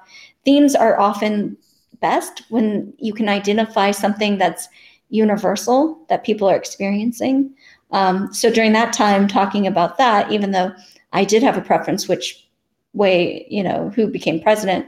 themes 0.44 0.74
are 0.74 0.98
often 0.98 1.56
best 2.00 2.42
when 2.48 2.92
you 2.98 3.12
can 3.12 3.28
identify 3.28 3.90
something 3.90 4.38
that's 4.38 4.68
universal 5.10 6.04
that 6.08 6.24
people 6.24 6.48
are 6.48 6.56
experiencing. 6.56 7.52
Um, 7.90 8.32
so 8.32 8.50
during 8.50 8.72
that 8.72 8.92
time, 8.92 9.26
talking 9.26 9.66
about 9.66 9.98
that, 9.98 10.30
even 10.30 10.52
though 10.52 10.72
I 11.12 11.24
did 11.24 11.42
have 11.42 11.56
a 11.56 11.62
preference 11.62 12.08
which 12.08 12.46
way, 12.92 13.46
you 13.50 13.62
know, 13.62 13.90
who 13.94 14.06
became 14.06 14.40
president, 14.40 14.86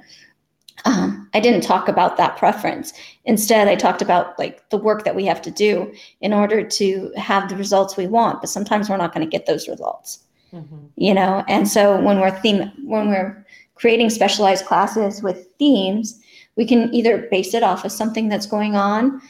um, 0.85 1.29
I 1.35 1.41
didn't 1.41 1.63
talk 1.63 1.89
about 1.89 2.17
that 2.17 2.37
preference. 2.37 2.93
Instead, 3.25 3.69
I 3.69 3.77
talked 3.77 4.03
about 4.03 4.39
like 4.39 4.69
the 4.71 4.79
work 4.79 5.05
that 5.05 5.15
we 5.15 5.27
have 5.27 5.43
to 5.43 5.51
do 5.51 5.93
in 6.21 6.33
order 6.33 6.63
to 6.63 7.13
have 7.17 7.49
the 7.49 7.57
results 7.57 7.97
we 7.97 8.07
want. 8.07 8.41
But 8.41 8.51
sometimes 8.51 8.89
we're 8.89 8.97
not 8.97 9.15
going 9.15 9.27
to 9.27 9.31
get 9.31 9.47
those 9.47 9.69
results, 9.69 10.21
mm-hmm. 10.53 10.79
you 10.97 11.15
know. 11.15 11.45
And 11.49 11.69
so 11.69 12.01
when 12.01 12.21
we're 12.21 12.31
theme 12.41 12.71
when 12.85 13.09
we're 13.09 13.45
creating 13.75 14.11
specialized 14.11 14.67
classes 14.67 15.23
with 15.23 15.49
themes, 15.59 16.21
we 16.57 16.67
can 16.67 16.93
either 16.95 17.29
base 17.31 17.55
it 17.55 17.63
off 17.63 17.85
of 17.85 17.93
something 17.93 18.29
that's 18.29 18.47
going 18.47 18.77
on 18.77 19.21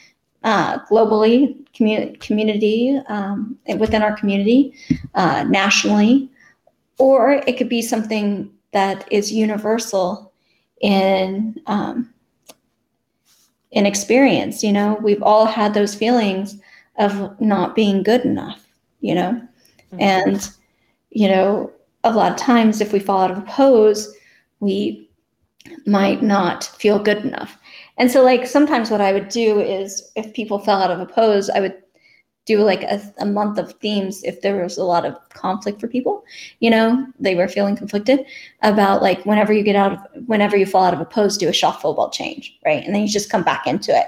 uh, 0.43 0.79
globally, 0.85 1.55
commu- 1.73 2.19
community 2.19 2.99
um, 3.07 3.57
within 3.77 4.01
our 4.01 4.15
community, 4.15 4.73
uh, 5.13 5.43
nationally, 5.43 6.29
or 6.97 7.33
it 7.47 7.57
could 7.57 7.69
be 7.69 7.81
something 7.81 8.51
that 8.73 9.11
is 9.11 9.31
universal 9.31 10.30
in 10.81 11.61
um, 11.67 12.13
in 13.71 13.85
experience. 13.85 14.63
You 14.63 14.73
know, 14.73 14.99
we've 15.01 15.23
all 15.23 15.45
had 15.45 15.73
those 15.73 15.95
feelings 15.95 16.59
of 16.97 17.39
not 17.39 17.75
being 17.75 18.03
good 18.03 18.21
enough. 18.21 18.67
You 18.99 19.15
know, 19.15 19.41
mm-hmm. 19.93 20.01
and 20.01 20.49
you 21.09 21.27
know, 21.27 21.71
a 22.03 22.11
lot 22.11 22.31
of 22.31 22.37
times 22.37 22.81
if 22.81 22.93
we 22.93 22.99
fall 22.99 23.21
out 23.21 23.31
of 23.31 23.37
a 23.37 23.41
pose, 23.41 24.13
we 24.59 25.09
might 25.85 26.21
not 26.21 26.63
feel 26.63 26.99
good 26.99 27.23
enough. 27.25 27.57
And 27.97 28.09
so, 28.09 28.23
like, 28.23 28.47
sometimes 28.47 28.89
what 28.89 29.01
I 29.01 29.13
would 29.13 29.29
do 29.29 29.59
is 29.59 30.11
if 30.15 30.33
people 30.33 30.59
fell 30.59 30.81
out 30.81 30.91
of 30.91 30.99
a 30.99 31.05
pose, 31.05 31.49
I 31.49 31.59
would 31.59 31.77
do 32.45 32.59
like 32.63 32.83
a, 32.83 33.01
a, 33.19 33.25
month 33.25 33.57
of 33.57 33.73
themes 33.73 34.23
if 34.23 34.41
there 34.41 34.63
was 34.63 34.77
a 34.77 34.83
lot 34.83 35.05
of 35.05 35.17
conflict 35.29 35.79
for 35.79 35.87
people 35.87 36.23
you 36.59 36.69
know? 36.69 37.05
They 37.19 37.35
were 37.35 37.47
feeling 37.47 37.75
conflicted 37.75 38.25
about 38.61 39.01
like 39.01 39.25
whenever 39.25 39.53
you 39.53 39.63
get 39.63 39.75
out 39.75 39.93
of 39.93 39.99
whenever 40.27 40.57
you 40.57 40.65
fall 40.65 40.83
out 40.83 40.93
of 40.93 40.99
a 41.01 41.05
pose 41.05 41.37
do 41.37 41.49
a 41.49 41.53
shuffle 41.53 41.93
ball 41.93 42.09
change 42.09 42.57
right? 42.65 42.83
And 42.83 42.93
then 42.93 43.01
you 43.03 43.07
just 43.07 43.29
come 43.29 43.43
back 43.43 43.67
into 43.67 43.95
it. 43.95 44.07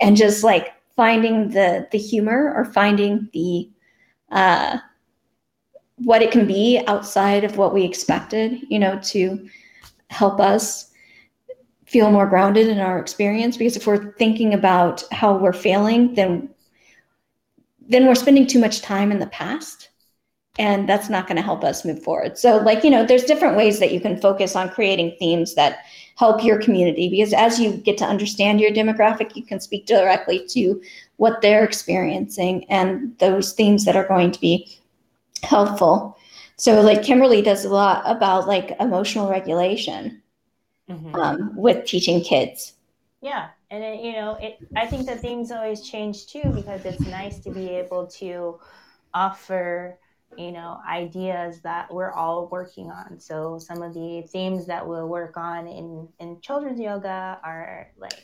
And 0.00 0.16
just 0.16 0.44
like 0.44 0.74
finding 0.94 1.50
the 1.50 1.88
the 1.90 1.98
humor 1.98 2.52
or 2.54 2.64
finding 2.64 3.28
the 3.32 3.68
uh 4.30 4.78
what 5.96 6.22
it 6.22 6.30
can 6.30 6.46
be 6.46 6.82
outside 6.86 7.44
of 7.44 7.56
what 7.56 7.74
we 7.74 7.84
expected 7.84 8.58
you 8.68 8.78
know 8.78 8.98
to 9.02 9.48
help 10.10 10.40
us 10.40 10.90
feel 11.86 12.10
more 12.10 12.26
grounded 12.26 12.68
in 12.68 12.78
our 12.78 12.98
experience. 12.98 13.58
Because 13.58 13.76
if 13.76 13.86
we're 13.86 14.14
thinking 14.14 14.54
about 14.54 15.04
how 15.12 15.36
we're 15.36 15.52
failing 15.52 16.14
then 16.14 16.48
then 17.92 18.06
we're 18.06 18.14
spending 18.14 18.46
too 18.46 18.58
much 18.58 18.82
time 18.82 19.12
in 19.12 19.18
the 19.18 19.26
past 19.26 19.90
and 20.58 20.88
that's 20.88 21.08
not 21.08 21.26
going 21.26 21.36
to 21.36 21.42
help 21.42 21.64
us 21.64 21.84
move 21.84 22.02
forward. 22.02 22.36
So 22.36 22.58
like 22.58 22.84
you 22.84 22.90
know 22.90 23.04
there's 23.04 23.24
different 23.24 23.56
ways 23.56 23.78
that 23.78 23.92
you 23.92 24.00
can 24.00 24.20
focus 24.20 24.54
on 24.56 24.70
creating 24.70 25.16
themes 25.18 25.54
that 25.54 25.78
help 26.16 26.44
your 26.44 26.60
community 26.60 27.08
because 27.08 27.32
as 27.32 27.58
you 27.58 27.72
get 27.72 27.96
to 27.98 28.04
understand 28.04 28.60
your 28.60 28.70
demographic 28.70 29.34
you 29.34 29.42
can 29.42 29.58
speak 29.58 29.86
directly 29.86 30.46
to 30.48 30.80
what 31.16 31.40
they're 31.40 31.64
experiencing 31.64 32.64
and 32.70 33.16
those 33.18 33.54
themes 33.54 33.84
that 33.86 33.96
are 33.96 34.06
going 34.06 34.30
to 34.32 34.40
be 34.40 34.78
helpful. 35.42 36.18
So 36.56 36.80
like 36.80 37.02
kimberly 37.02 37.42
does 37.42 37.64
a 37.64 37.70
lot 37.70 38.02
about 38.04 38.46
like 38.46 38.76
emotional 38.78 39.30
regulation 39.30 40.22
mm-hmm. 40.88 41.14
um, 41.14 41.56
with 41.56 41.86
teaching 41.86 42.20
kids. 42.20 42.74
Yeah 43.22 43.48
and 43.72 43.82
it, 43.82 44.04
you 44.04 44.12
know 44.12 44.38
it 44.40 44.58
i 44.76 44.86
think 44.86 45.06
the 45.06 45.16
themes 45.16 45.50
always 45.50 45.80
change 45.80 46.26
too 46.26 46.42
because 46.54 46.84
it's 46.84 47.00
nice 47.00 47.40
to 47.40 47.50
be 47.50 47.70
able 47.70 48.06
to 48.06 48.60
offer 49.14 49.98
you 50.36 50.52
know 50.52 50.78
ideas 50.88 51.60
that 51.60 51.92
we're 51.92 52.12
all 52.12 52.48
working 52.50 52.90
on. 52.90 53.20
So 53.20 53.58
some 53.58 53.82
of 53.82 53.94
the 53.94 54.26
themes 54.32 54.66
that 54.66 54.86
we'll 54.86 55.08
work 55.08 55.36
on 55.36 55.66
in 55.66 56.08
in 56.20 56.40
children's 56.40 56.80
yoga 56.80 57.38
are 57.44 57.88
like 57.98 58.22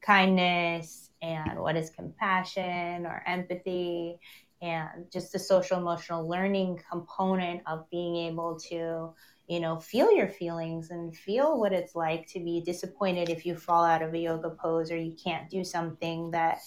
kindness 0.00 1.10
and 1.22 1.58
what 1.58 1.76
is 1.76 1.90
compassion 1.90 3.06
or 3.06 3.22
empathy 3.26 4.18
and 4.60 4.88
just 5.12 5.32
the 5.32 5.38
social 5.38 5.78
emotional 5.78 6.28
learning 6.28 6.80
component 6.90 7.62
of 7.66 7.88
being 7.90 8.16
able 8.16 8.58
to 8.58 9.10
you 9.48 9.60
know, 9.60 9.80
feel 9.80 10.12
your 10.12 10.28
feelings 10.28 10.90
and 10.90 11.16
feel 11.16 11.58
what 11.58 11.72
it's 11.72 11.94
like 11.94 12.26
to 12.28 12.38
be 12.38 12.60
disappointed 12.60 13.30
if 13.30 13.46
you 13.46 13.56
fall 13.56 13.82
out 13.82 14.02
of 14.02 14.12
a 14.12 14.18
yoga 14.18 14.50
pose 14.50 14.90
or 14.90 14.96
you 14.96 15.16
can't 15.22 15.48
do 15.48 15.64
something 15.64 16.30
that, 16.32 16.58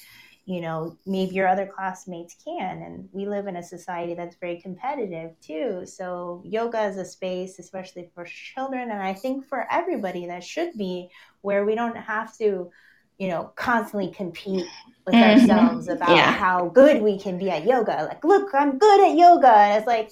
you 0.46 0.62
know, 0.62 0.98
maybe 1.06 1.36
your 1.36 1.48
other 1.48 1.68
classmates 1.68 2.36
can. 2.44 2.82
And 2.82 3.08
we 3.12 3.28
live 3.28 3.46
in 3.46 3.58
a 3.58 3.64
society 3.64 4.16
that's 4.16 4.36
very 4.38 4.60
competitive 4.60 5.40
too. 5.42 5.86
So, 5.86 6.42
yoga 6.44 6.82
is 6.86 6.98
a 6.98 7.06
space, 7.06 7.60
especially 7.60 8.10
for 8.16 8.26
children, 8.26 8.90
and 8.90 9.02
I 9.02 9.14
think 9.14 9.46
for 9.46 9.68
everybody, 9.72 10.26
that 10.26 10.44
should 10.44 10.76
be 10.76 11.10
where 11.42 11.64
we 11.64 11.76
don't 11.76 11.96
have 11.96 12.36
to, 12.40 12.72
you 13.20 13.28
know, 13.28 13.52
constantly 13.56 14.10
compete 14.10 14.66
with 15.06 15.14
mm-hmm. 15.14 15.40
ourselves 15.40 15.88
about 15.88 16.16
yeah. 16.16 16.32
how 16.32 16.70
good 16.70 17.04
we 17.04 17.20
can 17.20 17.38
be 17.38 17.52
at 17.52 17.64
yoga. 17.64 18.08
Like, 18.10 18.24
look, 18.24 18.50
I'm 18.56 18.80
good 18.80 19.12
at 19.12 19.16
yoga. 19.16 19.54
And 19.54 19.78
it's 19.78 19.88
like, 19.88 20.10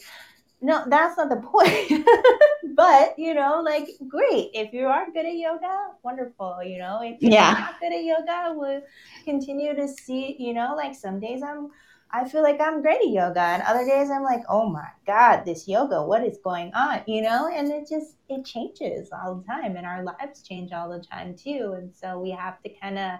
no, 0.62 0.84
that's 0.88 1.18
not 1.18 1.30
the 1.30 1.38
point. 1.38 2.06
but 2.80 3.20
you 3.20 3.34
know, 3.34 3.62
like 3.62 3.90
great. 4.08 4.52
If 4.54 4.72
you 4.72 4.86
are 4.88 5.12
good 5.12 5.26
at 5.26 5.36
yoga, 5.36 5.90
wonderful. 6.02 6.64
You 6.64 6.78
know, 6.78 7.02
if 7.04 7.22
you're 7.22 7.30
yeah. 7.30 7.52
not 7.52 7.80
good 7.82 7.92
at 7.92 8.06
yoga, 8.06 8.54
we'll 8.56 8.82
continue 9.26 9.76
to 9.76 9.86
see, 9.86 10.38
you 10.40 10.54
know, 10.54 10.76
like 10.78 10.96
some 10.96 11.20
days 11.20 11.44
I'm 11.44 11.72
I 12.12 12.28
feel 12.30 12.42
like 12.42 12.62
I'm 12.62 12.82
great 12.82 13.02
at 13.02 13.10
yoga 13.10 13.42
and 13.42 13.64
other 13.64 13.86
days 13.86 14.10
I'm 14.10 14.24
like, 14.24 14.44
oh 14.48 14.70
my 14.70 14.88
God, 15.06 15.44
this 15.44 15.68
yoga, 15.68 16.02
what 16.02 16.24
is 16.24 16.38
going 16.42 16.74
on? 16.74 17.02
You 17.06 17.22
know, 17.22 17.50
and 17.54 17.70
it 17.70 17.86
just 17.90 18.16
it 18.30 18.46
changes 18.46 19.10
all 19.12 19.36
the 19.36 19.44
time 19.44 19.76
and 19.76 19.86
our 19.86 20.02
lives 20.02 20.42
change 20.42 20.72
all 20.72 20.90
the 20.90 21.04
time 21.04 21.36
too. 21.36 21.74
And 21.76 21.94
so 21.94 22.18
we 22.18 22.32
have 22.32 22.64
to 22.64 22.70
kind 22.82 22.98
of, 22.98 23.20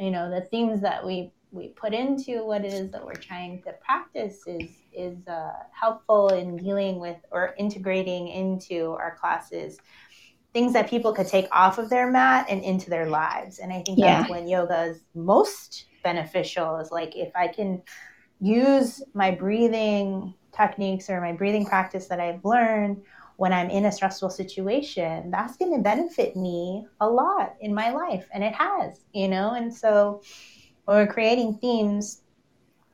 you 0.00 0.10
know, 0.10 0.28
the 0.28 0.40
themes 0.46 0.80
that 0.80 1.06
we 1.06 1.30
we 1.52 1.68
put 1.68 1.94
into 1.94 2.44
what 2.44 2.64
it 2.64 2.72
is 2.72 2.90
that 2.90 3.06
we're 3.06 3.14
trying 3.14 3.62
to 3.62 3.72
practice 3.84 4.48
is 4.48 4.68
is 4.92 5.26
uh, 5.28 5.52
helpful 5.72 6.28
in 6.30 6.56
dealing 6.56 7.00
with 7.00 7.16
or 7.30 7.54
integrating 7.58 8.28
into 8.28 8.90
our 8.92 9.16
classes 9.20 9.78
things 10.52 10.72
that 10.72 10.90
people 10.90 11.12
could 11.12 11.28
take 11.28 11.46
off 11.52 11.78
of 11.78 11.90
their 11.90 12.10
mat 12.10 12.46
and 12.48 12.62
into 12.64 12.90
their 12.90 13.08
lives. 13.08 13.58
And 13.58 13.72
I 13.72 13.82
think 13.82 13.98
Yeah. 13.98 14.20
that's 14.20 14.28
when 14.28 14.48
yoga 14.48 14.84
is 14.84 15.02
most 15.14 15.86
beneficial 16.02 16.78
is 16.78 16.90
like 16.90 17.14
if 17.14 17.30
I 17.36 17.48
can 17.48 17.82
use 18.40 19.02
my 19.14 19.30
breathing 19.30 20.34
techniques 20.56 21.08
or 21.08 21.20
my 21.20 21.32
breathing 21.32 21.66
practice 21.66 22.08
that 22.08 22.20
I've 22.20 22.44
learned 22.44 23.02
when 23.36 23.52
I'm 23.52 23.70
in 23.70 23.86
a 23.86 23.92
stressful 23.92 24.30
situation, 24.30 25.30
that's 25.30 25.56
going 25.56 25.72
to 25.74 25.82
benefit 25.82 26.36
me 26.36 26.86
a 27.00 27.08
lot 27.08 27.54
in 27.60 27.72
my 27.74 27.90
life. 27.90 28.26
And 28.34 28.44
it 28.44 28.54
has, 28.54 29.00
you 29.12 29.28
know? 29.28 29.52
And 29.52 29.74
so 29.74 30.20
when 30.84 30.96
we're 30.98 31.12
creating 31.12 31.58
themes, 31.58 32.22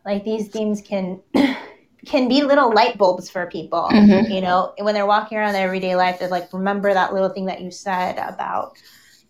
like 0.04 0.24
these 0.24 0.48
themes 0.48 0.82
can 0.82 1.20
can 2.06 2.28
be 2.28 2.42
little 2.42 2.72
light 2.72 2.96
bulbs 2.98 3.28
for 3.28 3.46
people 3.46 3.88
Mhm. 3.90 4.30
you 4.32 4.40
know 4.40 4.72
when 4.80 4.94
they're 4.94 5.06
walking 5.06 5.36
around 5.38 5.52
their 5.52 5.66
everyday 5.66 5.96
life 5.96 6.18
they're 6.18 6.28
like 6.28 6.52
remember 6.52 6.92
that 6.94 7.12
little 7.12 7.28
thing 7.30 7.46
that 7.46 7.60
you 7.60 7.70
said 7.70 8.16
about 8.18 8.72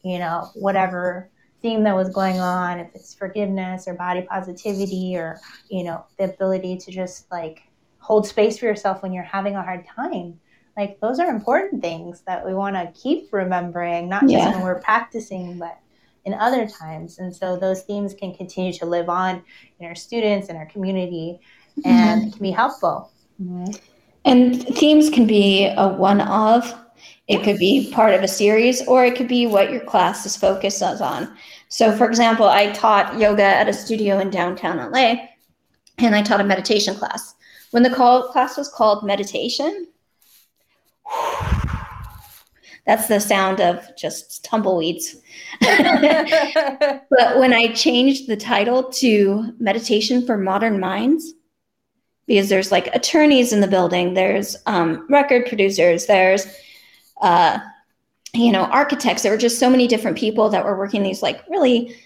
you 0.03 0.19
know 0.19 0.49
whatever 0.55 1.31
theme 1.63 1.83
that 1.85 1.97
was 1.97 2.11
going 2.11 2.39
on 2.39 2.79
if 2.79 2.89
it's 2.95 3.15
forgiveness 3.15 3.89
or 3.89 3.95
body 3.95 4.23
positivity 4.23 5.17
or 5.17 5.41
you 5.71 5.83
know 5.85 6.05
the 6.19 6.25
ability 6.25 6.77
to 6.77 6.91
just 6.91 7.31
like 7.33 7.63
hold 7.99 8.27
space 8.27 8.59
for 8.59 8.67
yourself 8.67 9.03
when 9.03 9.13
you're 9.13 9.25
having 9.25 9.57
a 9.57 9.63
hard 9.63 9.85
time 9.87 10.39
like 10.77 11.01
those 11.01 11.19
are 11.19 11.29
important 11.29 11.81
things 11.83 12.23
that 12.27 12.45
we 12.47 12.53
want 12.55 12.77
to 12.77 12.93
keep 13.01 13.33
remembering 13.33 14.09
not 14.09 14.21
just 14.23 14.33
Yeah. 14.33 14.51
when 14.53 14.63
we're 14.63 14.81
practicing 14.81 15.59
but 15.59 15.79
in 16.25 16.35
other 16.35 16.67
times 16.69 17.19
and 17.19 17.35
so 17.35 17.57
those 17.57 17.83
themes 17.83 18.13
can 18.13 18.35
continue 18.35 18.73
to 18.75 18.85
live 18.87 19.09
on 19.09 19.43
in 19.81 19.87
our 19.87 19.95
students 19.95 20.49
and 20.49 20.59
our 20.59 20.67
community 20.67 21.41
and 21.85 22.29
it 22.29 22.33
can 22.33 22.43
be 22.43 22.51
helpful 22.51 23.11
mm-hmm. 23.41 23.73
And 24.27 24.61
themes 24.77 25.09
can 25.09 25.25
be 25.25 25.73
a 25.77 25.87
one 25.87 26.21
of, 26.21 26.75
it 27.29 27.45
could 27.45 27.59
be 27.59 27.93
part 27.93 28.13
of 28.13 28.25
a 28.25 28.29
series, 28.29 28.87
or 28.89 29.05
it 29.05 29.15
could 29.15 29.29
be 29.29 29.47
what 29.47 29.71
your 29.71 29.85
class 29.85 30.27
is 30.27 30.37
focused 30.37 30.83
on. 30.83 31.33
So, 31.69 31.97
for 31.97 32.09
example, 32.09 32.47
I 32.47 32.73
taught 32.73 33.21
yoga 33.21 33.45
at 33.45 33.69
a 33.69 33.73
studio 33.73 34.19
in 34.19 34.31
downtown 34.31 34.79
LA, 34.91 35.29
and 35.99 36.17
I 36.17 36.23
taught 36.23 36.41
a 36.41 36.45
meditation 36.45 36.97
class. 36.97 37.37
When 37.71 37.85
the 37.85 37.91
call, 37.91 38.25
class 38.25 38.57
was 38.57 38.69
called 38.69 39.07
meditation, 39.07 39.87
that's 42.85 43.07
the 43.07 43.21
sound 43.21 43.61
of 43.61 43.97
just 43.97 44.45
tumbleweeds. 44.45 45.17
But 45.61 47.39
when 47.39 47.53
I 47.53 47.73
changed 47.75 48.27
the 48.27 48.37
title 48.37 48.91
to 48.95 49.55
Meditation 49.61 50.27
for 50.27 50.37
Modern 50.37 50.81
Minds, 50.81 51.36
because 52.27 52.49
there's 52.49 52.73
like 52.73 52.89
attorneys 52.95 53.53
in 53.53 53.61
the 53.61 53.69
building, 53.69 54.15
there's 54.15 54.57
um, 54.67 55.07
record 55.09 55.47
producers, 55.47 56.07
there's, 56.07 56.47
uh, 57.23 57.59
you 58.35 58.53
know, 58.53 58.65
architects. 58.65 59.23
There 59.23 59.33
were 59.33 59.39
just 59.39 59.59
so 59.59 59.71
many 59.71 59.87
different 59.87 60.19
people 60.19 60.49
that 60.51 60.65
were 60.65 60.77
working 60.77 61.03
these 61.03 61.23
like 61.23 61.43
really 61.49 61.97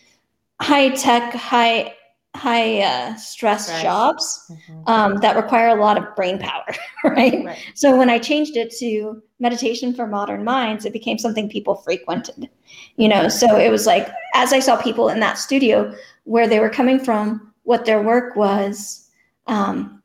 high 0.61 0.91
tech, 0.91 1.35
high 1.35 1.95
high 2.37 2.81
uh, 2.81 3.17
stress 3.17 3.65
Stress. 3.65 3.83
jobs 3.83 4.53
um, 4.87 5.17
that 5.17 5.35
require 5.35 5.69
a 5.69 5.75
lot 5.75 5.99
of 5.99 6.15
brain 6.15 6.39
power, 6.39 6.65
right? 7.05 7.45
Right. 7.45 7.59
So 7.75 7.97
when 7.97 8.09
I 8.09 8.19
changed 8.19 8.57
it 8.57 8.71
to 8.79 9.21
meditation 9.41 9.93
for 9.95 10.07
modern 10.07 10.45
minds, 10.45 10.85
it 10.85 10.93
became 10.93 11.19
something 11.19 11.49
people 11.49 11.77
frequented. 11.77 12.49
You 12.97 13.09
know, 13.09 13.29
so 13.29 13.59
it 13.59 13.71
was 13.71 13.87
like 13.87 14.09
as 14.35 14.53
I 14.53 14.61
saw 14.61 14.81
people 14.81 15.09
in 15.09 15.19
that 15.21 15.39
studio 15.39 15.93
where 16.25 16.47
they 16.47 16.61
were 16.61 16.71
coming 16.71 17.01
from, 17.01 17.53
what 17.65 17.85
their 17.85 18.03
work 18.03 18.37
was, 18.37 19.09
um, 19.47 20.00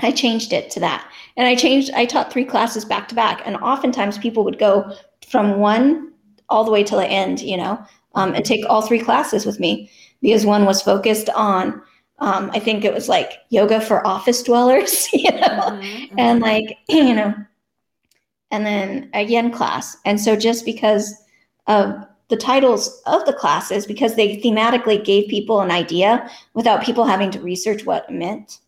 I 0.00 0.10
changed 0.10 0.52
it 0.52 0.70
to 0.72 0.80
that. 0.80 1.08
And 1.36 1.46
I 1.46 1.54
changed. 1.54 1.90
I 1.94 2.06
taught 2.06 2.32
three 2.32 2.44
classes 2.44 2.84
back 2.84 3.08
to 3.08 3.14
back, 3.14 3.42
and 3.44 3.56
oftentimes 3.56 4.18
people 4.18 4.44
would 4.44 4.58
go 4.58 4.94
from 5.28 5.58
one 5.58 6.12
all 6.48 6.64
the 6.64 6.70
way 6.70 6.82
to 6.84 6.96
the 6.96 7.06
end. 7.06 7.40
You 7.40 7.56
know, 7.56 7.84
um, 8.14 8.34
and 8.34 8.44
take 8.44 8.64
all 8.68 8.82
three 8.82 9.00
classes 9.00 9.46
with 9.46 9.60
me 9.60 9.90
because 10.20 10.44
one 10.46 10.64
was 10.64 10.82
focused 10.82 11.28
on. 11.30 11.82
Um, 12.18 12.50
I 12.54 12.60
think 12.60 12.84
it 12.84 12.94
was 12.94 13.08
like 13.08 13.32
yoga 13.50 13.80
for 13.80 14.06
office 14.06 14.42
dwellers. 14.42 15.08
You 15.12 15.32
know 15.32 15.80
Mhm, 15.82 16.14
and 16.18 16.40
like 16.40 16.76
you 16.88 17.14
know 17.14 17.34
and 18.52 18.66
then 18.66 19.10
a 19.14 19.22
yin 19.22 19.50
class 19.50 19.96
and 20.04 20.20
so 20.20 20.36
just 20.36 20.64
because 20.64 21.14
of 21.66 21.94
the 22.28 22.36
titles 22.36 23.02
of 23.06 23.24
the 23.24 23.32
classes 23.32 23.86
because 23.86 24.14
they 24.14 24.36
thematically 24.36 25.02
gave 25.02 25.28
people 25.28 25.60
an 25.60 25.70
idea 25.70 26.30
without 26.54 26.82
people 26.82 27.04
having 27.04 27.30
to 27.30 27.40
research 27.40 27.84
what 27.84 28.04
it 28.08 28.12
meant 28.12 28.58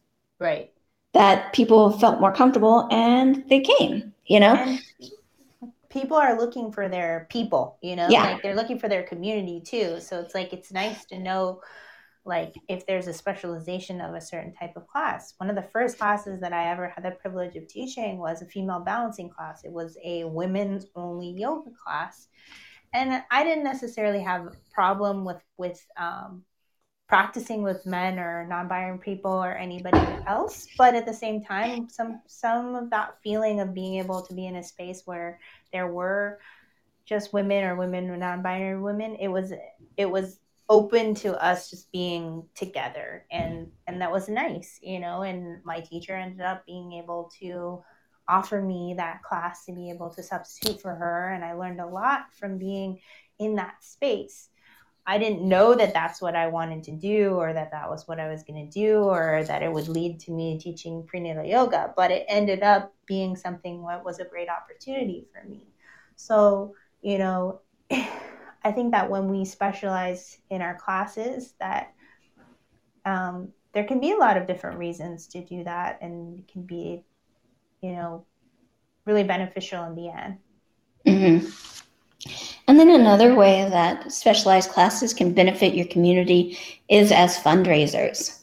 right 0.40 0.72
that 1.14 1.52
people 1.52 1.90
felt 1.98 2.20
more 2.20 2.32
comfortable 2.32 2.86
and 2.90 3.44
they 3.48 3.60
came 3.60 4.12
you 4.26 4.40
know? 4.40 4.54
And 4.54 4.80
people 5.90 6.16
are 6.16 6.36
looking 6.38 6.72
for 6.72 6.88
their 6.88 7.26
people 7.30 7.78
you 7.82 7.96
know? 7.96 8.08
Yeah. 8.10 8.24
like 8.24 8.42
they're 8.42 8.56
looking 8.56 8.78
for 8.78 8.88
their 8.88 9.04
community 9.04 9.60
too. 9.60 10.00
So 10.00 10.20
it's 10.20 10.34
like 10.34 10.52
it's 10.52 10.72
nice 10.72 11.04
to 11.06 11.18
know 11.18 11.60
like 12.26 12.54
if 12.68 12.86
there's 12.86 13.06
a 13.06 13.12
specialization 13.12 14.00
of 14.00 14.14
a 14.14 14.20
certain 14.20 14.54
type 14.54 14.76
of 14.76 14.86
class. 14.86 15.34
One 15.36 15.50
of 15.50 15.56
the 15.56 15.68
first 15.72 15.98
classes 15.98 16.40
that 16.40 16.52
i 16.52 16.70
ever 16.70 16.88
had 16.88 17.04
the 17.04 17.10
privilege 17.10 17.54
of 17.56 17.68
teaching 17.68 18.18
was 18.18 18.40
a 18.40 18.46
female 18.46 18.80
balancing 18.80 19.28
class. 19.28 19.62
It 19.64 19.72
was 19.72 19.98
a 20.02 20.24
women's 20.24 20.86
only 20.96 21.30
yoga 21.30 21.70
class. 21.84 22.28
And 22.92 23.22
i 23.30 23.44
didn't 23.44 23.64
necessarily 23.64 24.22
have 24.22 24.46
a 24.46 24.52
problem 24.72 25.24
with 25.24 25.42
with 25.58 25.84
um, 25.96 26.44
practicing 27.14 27.62
with 27.62 27.86
men 27.86 28.18
or 28.18 28.44
non-binary 28.48 28.98
people 28.98 29.30
or 29.30 29.52
anybody 29.52 30.04
else 30.26 30.66
but 30.76 30.96
at 30.96 31.06
the 31.06 31.14
same 31.14 31.44
time 31.44 31.88
some 31.88 32.20
some 32.26 32.74
of 32.74 32.90
that 32.90 33.14
feeling 33.22 33.60
of 33.60 33.72
being 33.72 33.94
able 33.94 34.20
to 34.20 34.34
be 34.34 34.46
in 34.46 34.56
a 34.56 34.62
space 34.62 35.02
where 35.04 35.38
there 35.72 35.86
were 35.86 36.40
just 37.04 37.32
women 37.32 37.62
or 37.62 37.76
women 37.76 38.10
or 38.10 38.16
non-binary 38.16 38.80
women 38.80 39.14
it 39.20 39.28
was 39.28 39.52
it 39.96 40.10
was 40.10 40.40
open 40.68 41.14
to 41.14 41.40
us 41.42 41.70
just 41.70 41.92
being 41.92 42.42
together. 42.54 43.26
And 43.30 43.70
and 43.86 44.00
that 44.00 44.12
was 44.12 44.28
nice 44.28 44.78
you 44.82 44.98
know 44.98 45.22
and 45.22 45.62
my 45.64 45.80
teacher 45.80 46.16
ended 46.16 46.40
up 46.40 46.64
being 46.66 46.92
able 46.92 47.30
to 47.40 47.82
offer 48.26 48.62
me 48.62 48.94
that 48.96 49.22
class 49.22 49.66
to 49.66 49.72
be 49.72 49.90
able 49.90 50.10
to 50.10 50.22
substitute 50.22 50.80
for 50.80 50.94
her. 50.94 51.30
And 51.30 51.44
i 51.44 51.52
learned 51.52 51.80
a 51.80 51.86
lot 51.86 52.32
from 52.32 52.58
being 52.58 53.00
in 53.38 53.56
that 53.56 53.84
space 53.84 54.48
I 55.06 55.18
didn't 55.18 55.46
know 55.46 55.74
that 55.74 55.92
that's 55.92 56.22
what 56.22 56.34
I 56.34 56.46
wanted 56.46 56.84
to 56.84 56.92
do 56.92 57.34
or 57.34 57.52
that 57.52 57.72
that 57.72 57.90
was 57.90 58.08
what 58.08 58.18
I 58.18 58.28
was 58.28 58.42
going 58.42 58.66
to 58.66 58.72
do 58.72 59.00
or 59.00 59.44
that 59.44 59.62
it 59.62 59.70
would 59.70 59.88
lead 59.88 60.18
to 60.20 60.32
me 60.32 60.58
teaching 60.58 61.06
prenatal 61.06 61.44
yoga, 61.44 61.92
but 61.94 62.10
it 62.10 62.24
ended 62.26 62.62
up 62.62 62.94
being 63.06 63.36
something 63.36 63.84
that 63.86 64.02
was 64.02 64.18
a 64.18 64.24
great 64.24 64.48
opportunity 64.48 65.26
for 65.30 65.46
me. 65.46 65.66
So, 66.16 66.74
you 67.02 67.18
know, 67.18 67.60
I 67.90 68.72
think 68.72 68.92
that 68.92 69.10
when 69.10 69.28
we 69.28 69.44
specialize 69.44 70.38
in 70.48 70.62
our 70.62 70.74
classes 70.74 71.52
that 71.60 71.92
um, 73.04 73.48
there 73.74 73.84
can 73.84 74.00
be 74.00 74.12
a 74.12 74.16
lot 74.16 74.38
of 74.38 74.46
different 74.46 74.78
reasons 74.78 75.26
to 75.28 75.44
do 75.44 75.64
that 75.64 75.98
and 76.00 76.38
it 76.38 76.48
can 76.50 76.62
be, 76.62 77.04
you 77.82 77.92
know, 77.92 78.24
really 79.04 79.24
beneficial 79.24 79.84
in 79.84 79.94
the 79.94 80.08
end. 80.08 80.38
hmm 81.06 81.46
and 82.66 82.78
then 82.78 82.90
another 82.90 83.34
way 83.34 83.68
that 83.68 84.10
specialized 84.12 84.70
classes 84.70 85.12
can 85.14 85.32
benefit 85.32 85.74
your 85.74 85.86
community 85.86 86.56
is 86.88 87.10
as 87.12 87.38
fundraisers 87.38 88.40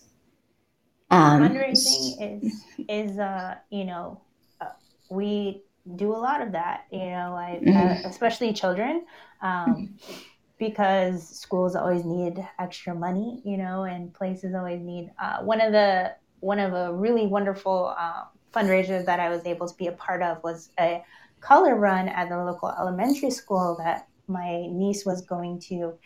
um, 1.09 1.39
fundraising 1.39 2.15
is 2.19 2.65
is 2.87 3.17
uh 3.19 3.55
you 3.69 3.85
know 3.85 4.21
uh, 4.61 4.69
we 5.09 5.63
do 5.95 6.11
a 6.13 6.17
lot 6.17 6.41
of 6.41 6.51
that 6.53 6.81
you 6.91 6.99
know 6.99 7.33
I, 7.35 7.61
Mhm. 7.61 7.75
uh, 7.75 7.95
especially 8.05 8.53
children 8.53 9.05
um, 9.41 9.89
because 10.59 11.27
schools 11.39 11.75
always 11.75 12.05
need 12.05 12.35
extra 12.59 12.93
money 12.95 13.41
you 13.45 13.57
know 13.57 13.83
and 13.83 14.13
places 14.13 14.53
always 14.55 14.81
need 14.81 15.11
uh, 15.21 15.39
one 15.43 15.61
of 15.61 15.71
the 15.71 16.11
one 16.39 16.59
of 16.59 16.73
a 16.73 16.93
really 16.93 17.27
wonderful 17.27 17.93
fundraisers 18.53 19.05
that 19.05 19.19
i 19.19 19.29
was 19.29 19.45
able 19.45 19.67
to 19.67 19.75
be 19.75 19.87
a 19.87 19.91
part 19.93 20.21
of 20.21 20.41
was 20.43 20.69
a 20.79 21.03
color 21.39 21.75
run 21.75 22.07
at 22.09 22.29
the 22.29 22.37
local 22.37 22.69
elementary 22.79 23.31
school 23.31 23.75
that 23.79 24.07
my 24.27 24.67
niece 24.67 25.05
was 25.05 25.21
going 25.21 25.59
to 25.59 25.97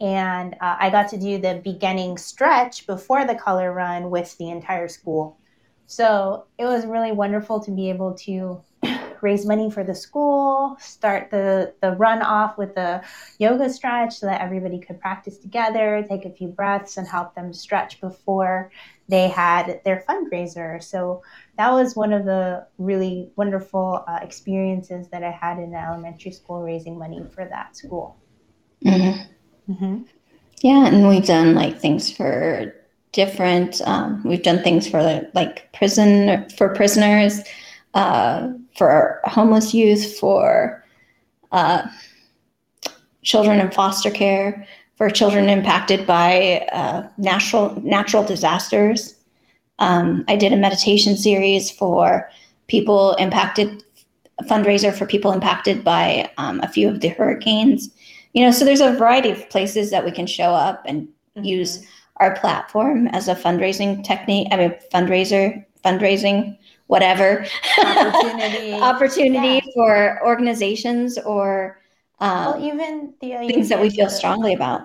and 0.00 0.54
uh, 0.54 0.76
I 0.78 0.90
got 0.90 1.08
to 1.10 1.18
do 1.18 1.38
the 1.38 1.60
beginning 1.62 2.18
stretch 2.18 2.86
before 2.86 3.24
the 3.24 3.34
color 3.34 3.72
run 3.72 4.10
with 4.10 4.36
the 4.38 4.50
entire 4.50 4.88
school. 4.88 5.38
So 5.86 6.46
it 6.58 6.64
was 6.64 6.86
really 6.86 7.12
wonderful 7.12 7.60
to 7.60 7.70
be 7.70 7.90
able 7.90 8.14
to 8.14 8.60
raise 9.20 9.46
money 9.46 9.70
for 9.70 9.84
the 9.84 9.94
school, 9.94 10.76
start 10.80 11.30
the, 11.30 11.74
the 11.80 11.92
run 11.92 12.22
off 12.22 12.58
with 12.58 12.74
the 12.74 13.02
yoga 13.38 13.70
stretch 13.70 14.14
so 14.14 14.26
that 14.26 14.40
everybody 14.40 14.78
could 14.78 15.00
practice 15.00 15.38
together, 15.38 16.04
take 16.08 16.24
a 16.24 16.30
few 16.30 16.48
breaths, 16.48 16.96
and 16.96 17.06
help 17.06 17.34
them 17.34 17.52
stretch 17.52 18.00
before 18.00 18.70
they 19.08 19.28
had 19.28 19.80
their 19.84 20.04
fundraiser. 20.08 20.82
So 20.82 21.22
that 21.56 21.72
was 21.72 21.94
one 21.94 22.12
of 22.12 22.24
the 22.24 22.66
really 22.78 23.30
wonderful 23.36 24.04
uh, 24.08 24.18
experiences 24.22 25.08
that 25.08 25.22
I 25.22 25.30
had 25.30 25.58
in 25.58 25.70
the 25.70 25.78
elementary 25.78 26.32
school 26.32 26.62
raising 26.62 26.98
money 26.98 27.24
for 27.34 27.44
that 27.44 27.76
school. 27.76 28.16
mhm. 28.84 29.26
Mm-hmm. 29.68 30.02
Yeah, 30.60 30.86
and 30.86 31.08
we've 31.08 31.24
done 31.24 31.54
like 31.54 31.78
things 31.78 32.10
for 32.10 32.74
different. 33.12 33.80
Um, 33.86 34.22
we've 34.24 34.42
done 34.42 34.62
things 34.62 34.88
for 34.88 35.28
like 35.34 35.72
prison 35.72 36.48
for 36.50 36.74
prisoners, 36.74 37.40
uh, 37.94 38.50
for 38.76 39.20
homeless 39.24 39.72
youth, 39.72 40.18
for 40.18 40.84
uh, 41.52 41.86
children 43.22 43.60
in 43.60 43.70
foster 43.70 44.10
care, 44.10 44.66
for 44.96 45.08
children 45.10 45.48
impacted 45.48 46.06
by 46.06 46.66
uh, 46.72 47.08
natural 47.16 47.80
natural 47.82 48.24
disasters. 48.24 49.14
Um, 49.78 50.24
I 50.28 50.36
did 50.36 50.52
a 50.52 50.56
meditation 50.56 51.16
series 51.16 51.70
for 51.70 52.30
people 52.68 53.14
impacted, 53.14 53.84
a 54.38 54.44
fundraiser 54.44 54.92
for 54.94 55.06
people 55.06 55.32
impacted 55.32 55.84
by 55.84 56.30
um, 56.38 56.60
a 56.60 56.68
few 56.68 56.88
of 56.88 57.00
the 57.00 57.08
hurricanes. 57.08 57.90
You 58.32 58.44
know, 58.44 58.50
so 58.50 58.64
there's 58.64 58.80
a 58.80 58.92
variety 58.92 59.30
of 59.30 59.48
places 59.50 59.90
that 59.90 60.04
we 60.04 60.10
can 60.10 60.26
show 60.26 60.52
up 60.54 60.82
and 60.86 61.08
Mm-hmm. 61.36 61.46
use 61.46 61.84
our 62.18 62.36
platform 62.36 63.08
as 63.08 63.26
a 63.26 63.34
fundraising 63.34 64.04
technique. 64.04 64.46
I 64.52 64.56
mean, 64.56 64.74
fundraiser, 64.92 65.64
fundraising, 65.84 66.56
whatever 66.86 67.44
Opportunity. 67.82 68.72
opportunity 68.80 69.60
Yeah. 69.60 69.60
for 69.74 70.24
organizations 70.24 71.18
or 71.18 71.80
um, 72.20 72.44
well, 72.44 72.64
even 72.64 73.14
the 73.20 73.36
things 73.48 73.68
that 73.68 73.80
we 73.80 73.90
feel 73.90 74.08
strongly 74.08 74.54
about. 74.54 74.82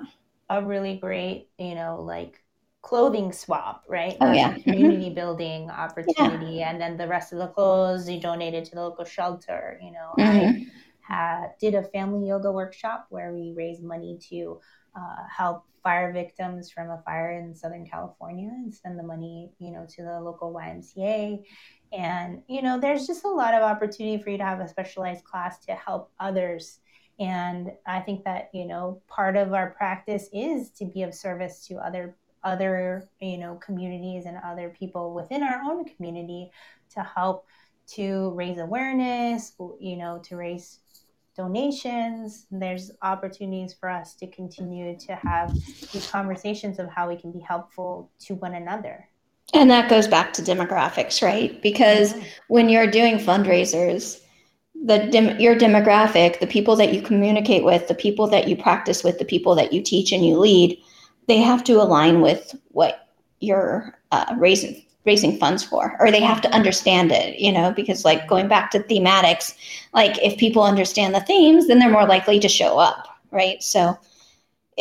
a 0.49 0.63
really 0.65 0.97
great, 0.97 1.49
you 1.57 1.75
know, 1.75 2.01
like 2.01 2.41
clothing 2.89 3.31
swap, 3.31 3.83
right? 3.87 4.17
Oh, 4.21 4.31
yeah. 4.31 4.57
community 4.65 5.09
building 5.13 5.69
opportunity, 5.69 6.61
and 6.61 6.81
then 6.81 6.97
the 6.97 7.07
rest 7.07 7.31
of 7.33 7.39
the 7.39 7.47
clothes 7.47 8.09
you 8.09 8.19
donated 8.19 8.65
to 8.65 8.75
the 8.75 8.81
local 8.81 9.05
shelter. 9.05 9.79
You 9.81 9.91
know, 9.91 10.15
I 10.19 10.39
Mhm. 10.39 10.69
had 11.01 11.49
did 11.59 11.75
a 11.75 11.83
family 11.83 12.27
yoga 12.27 12.51
workshop 12.51 13.07
where 13.09 13.33
we 13.33 13.53
raised 13.55 13.83
money 13.83 14.19
to 14.29 14.59
uh, 14.95 15.23
help 15.29 15.65
fire 15.83 16.11
victims 16.11 16.71
from 16.71 16.89
a 16.89 17.01
fire 17.05 17.31
in 17.31 17.55
Southern 17.55 17.85
California 17.85 18.49
and 18.49 18.73
send 18.73 18.99
the 18.99 19.03
money, 19.03 19.51
you 19.59 19.71
know, 19.71 19.85
to 19.95 20.03
the 20.03 20.19
local 20.19 20.51
YMCA. 20.53 21.43
And 21.91 22.43
you 22.47 22.61
know, 22.61 22.79
there's 22.79 23.07
just 23.07 23.23
a 23.23 23.29
lot 23.29 23.53
of 23.53 23.61
opportunity 23.63 24.21
for 24.21 24.29
you 24.31 24.37
to 24.39 24.43
have 24.45 24.59
a 24.59 24.67
specialized 24.67 25.23
class 25.25 25.59
to 25.65 25.73
help 25.75 26.11
others. 26.19 26.79
And 27.19 27.71
I 27.85 27.99
think 28.01 28.23
that 28.25 28.49
you 28.53 28.65
know, 28.65 29.01
part 29.07 29.35
of 29.37 29.53
our 29.53 29.71
practice 29.71 30.29
is 30.33 30.71
to 30.73 30.85
be 30.85 31.03
of 31.03 31.13
service 31.13 31.65
to 31.67 31.75
other 31.77 32.17
other 32.43 33.09
you 33.19 33.37
know 33.37 33.55
communities 33.55 34.25
and 34.25 34.37
other 34.45 34.69
people 34.69 35.13
within 35.13 35.43
our 35.43 35.61
own 35.63 35.85
community 35.85 36.51
to 36.93 37.01
help 37.03 37.45
to 37.87 38.31
raise 38.35 38.57
awareness 38.57 39.53
you 39.79 39.97
know 39.97 40.19
to 40.23 40.35
raise 40.35 40.79
donations. 41.39 42.47
There's 42.51 42.91
opportunities 43.01 43.73
for 43.73 43.89
us 43.89 44.13
to 44.15 44.27
continue 44.27 44.99
to 44.99 45.15
have 45.15 45.53
these 45.93 46.09
conversations 46.11 46.79
of 46.79 46.89
how 46.89 47.07
we 47.07 47.15
can 47.15 47.31
be 47.31 47.39
helpful 47.39 48.11
to 48.25 48.35
one 48.35 48.55
another. 48.55 49.07
And 49.53 49.69
that 49.71 49.89
goes 49.89 50.05
back 50.05 50.33
to 50.33 50.41
demographics, 50.41 51.23
right? 51.23 51.59
Because 51.61 52.13
when 52.49 52.67
you're 52.67 52.91
doing 52.91 53.17
fundraisers, 53.17 54.19
the 54.85 54.99
dem- 55.07 55.39
your 55.39 55.55
demographic, 55.55 56.39
the 56.39 56.47
people 56.47 56.75
that 56.75 56.93
you 56.93 57.01
communicate 57.01 57.63
with, 57.63 57.87
the 57.87 57.95
people 57.95 58.27
that 58.27 58.49
you 58.49 58.57
practice 58.57 59.01
with, 59.03 59.17
the 59.17 59.25
people 59.25 59.55
that 59.55 59.71
you 59.71 59.81
teach 59.81 60.11
and 60.11 60.25
you 60.25 60.37
lead, 60.37 60.77
they 61.29 61.37
have 61.37 61.63
to 61.65 61.81
align 61.81 62.21
with 62.21 62.55
what 62.69 63.07
you're 63.39 63.97
uh, 64.11 64.35
raising 64.37 64.83
raising 65.05 65.37
funds 65.37 65.63
for, 65.63 65.95
or 65.99 66.11
they 66.11 66.19
have 66.21 66.41
to 66.41 66.53
understand 66.53 67.11
it. 67.11 67.39
You 67.39 67.51
know, 67.51 67.71
because 67.71 68.03
like 68.03 68.27
going 68.27 68.47
back 68.47 68.71
to 68.71 68.79
thematics, 68.79 69.55
like 69.93 70.17
if 70.21 70.37
people 70.37 70.63
understand 70.63 71.15
the 71.15 71.21
themes, 71.21 71.67
then 71.67 71.79
they're 71.79 71.89
more 71.89 72.05
likely 72.05 72.39
to 72.39 72.49
show 72.49 72.77
up, 72.77 73.07
right? 73.31 73.61
So. 73.63 73.97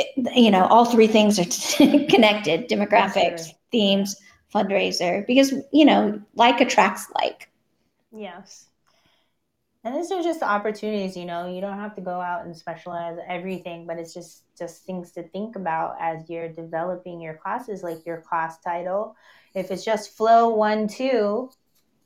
It, 0.01 0.37
you 0.37 0.53
know, 0.53 0.65
all 0.67 0.85
three 0.85 1.09
things 1.09 1.41
are 1.41 1.45
connected: 2.09 2.69
demographics, 2.69 3.49
themes, 3.73 4.15
fundraiser 4.55 5.27
because 5.27 5.53
you 5.73 5.85
know 5.85 6.21
like 6.35 6.61
attracts 6.61 7.11
like 7.17 7.49
Yes. 8.13 8.68
And 9.89 9.97
these 9.97 10.13
are 10.13 10.23
just 10.23 10.43
opportunities, 10.43 11.17
you 11.17 11.25
know, 11.25 11.49
you 11.49 11.63
don't 11.63 11.79
have 11.79 11.95
to 11.95 12.03
go 12.03 12.21
out 12.21 12.45
and 12.45 12.55
specialize 12.55 13.17
everything, 13.27 13.87
but 13.87 13.97
it's 13.99 14.13
just 14.13 14.43
just 14.59 14.85
things 14.85 15.13
to 15.13 15.23
think 15.23 15.57
about 15.57 15.97
as 15.99 16.29
you're 16.29 16.51
developing 16.51 17.23
your 17.23 17.33
classes, 17.33 17.83
like 17.83 18.05
your 18.05 18.21
class 18.21 18.59
title. 18.59 19.17
If 19.55 19.71
it's 19.71 19.87
just 19.87 20.15
flow 20.15 20.51
one, 20.51 20.89
two, 20.89 21.51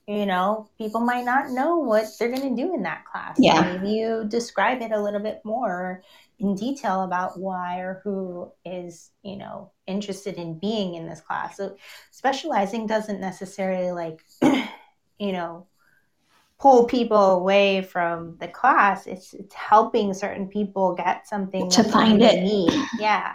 you 0.06 0.26
know, 0.26 0.70
people 0.78 1.00
might 1.00 1.24
not 1.24 1.50
know 1.50 1.78
what 1.78 2.04
they're 2.20 2.30
gonna 2.30 2.54
do 2.54 2.72
in 2.72 2.84
that 2.84 3.04
class. 3.04 3.36
Yeah. 3.40 3.60
Maybe 3.60 3.94
you 3.94 4.26
describe 4.28 4.80
it 4.80 4.92
a 4.92 5.02
little 5.02 5.18
bit 5.18 5.40
more 5.44 6.04
in 6.38 6.54
detail 6.54 7.02
about 7.02 7.36
why 7.36 7.80
or 7.80 8.00
who 8.04 8.52
is, 8.64 9.10
you 9.24 9.34
know, 9.34 9.72
interested 9.88 10.36
in 10.36 10.56
being 10.56 10.94
in 10.94 11.08
this 11.08 11.20
class. 11.20 11.56
So 11.56 11.76
specializing 12.12 12.86
doesn't 12.86 13.20
necessarily 13.20 13.90
like, 13.90 14.24
you 15.18 15.32
know, 15.32 15.66
pull 16.62 16.84
people 16.84 17.32
away 17.32 17.82
from 17.82 18.36
the 18.38 18.46
class. 18.46 19.08
It's 19.08 19.34
it's 19.34 19.54
helping 19.54 20.14
certain 20.14 20.46
people 20.46 20.94
get 20.94 21.26
something 21.26 21.68
To 21.68 21.82
find 21.82 22.22
it. 22.22 22.40
Need. 22.40 22.72
Yeah, 23.00 23.34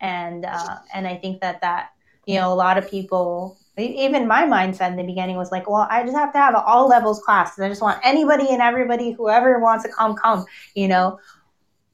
and 0.00 0.44
uh, 0.44 0.76
and 0.94 1.08
I 1.08 1.16
think 1.16 1.40
that 1.40 1.62
that 1.62 1.92
you 2.26 2.36
know 2.38 2.52
a 2.52 2.54
lot 2.54 2.76
of 2.76 2.88
people. 2.88 3.56
Even 3.78 4.28
my 4.28 4.42
mindset 4.42 4.90
in 4.90 4.96
the 4.96 5.04
beginning 5.04 5.38
was 5.38 5.50
like, 5.50 5.70
well, 5.70 5.86
I 5.88 6.02
just 6.02 6.14
have 6.14 6.32
to 6.34 6.38
have 6.38 6.54
an 6.54 6.60
all 6.66 6.86
levels 6.86 7.22
class. 7.22 7.58
I 7.58 7.66
just 7.66 7.80
want 7.80 7.98
anybody 8.04 8.48
and 8.50 8.60
everybody, 8.60 9.12
whoever 9.12 9.58
wants 9.58 9.84
to 9.84 9.90
come, 9.90 10.14
come. 10.14 10.44
You 10.74 10.88
know, 10.88 11.18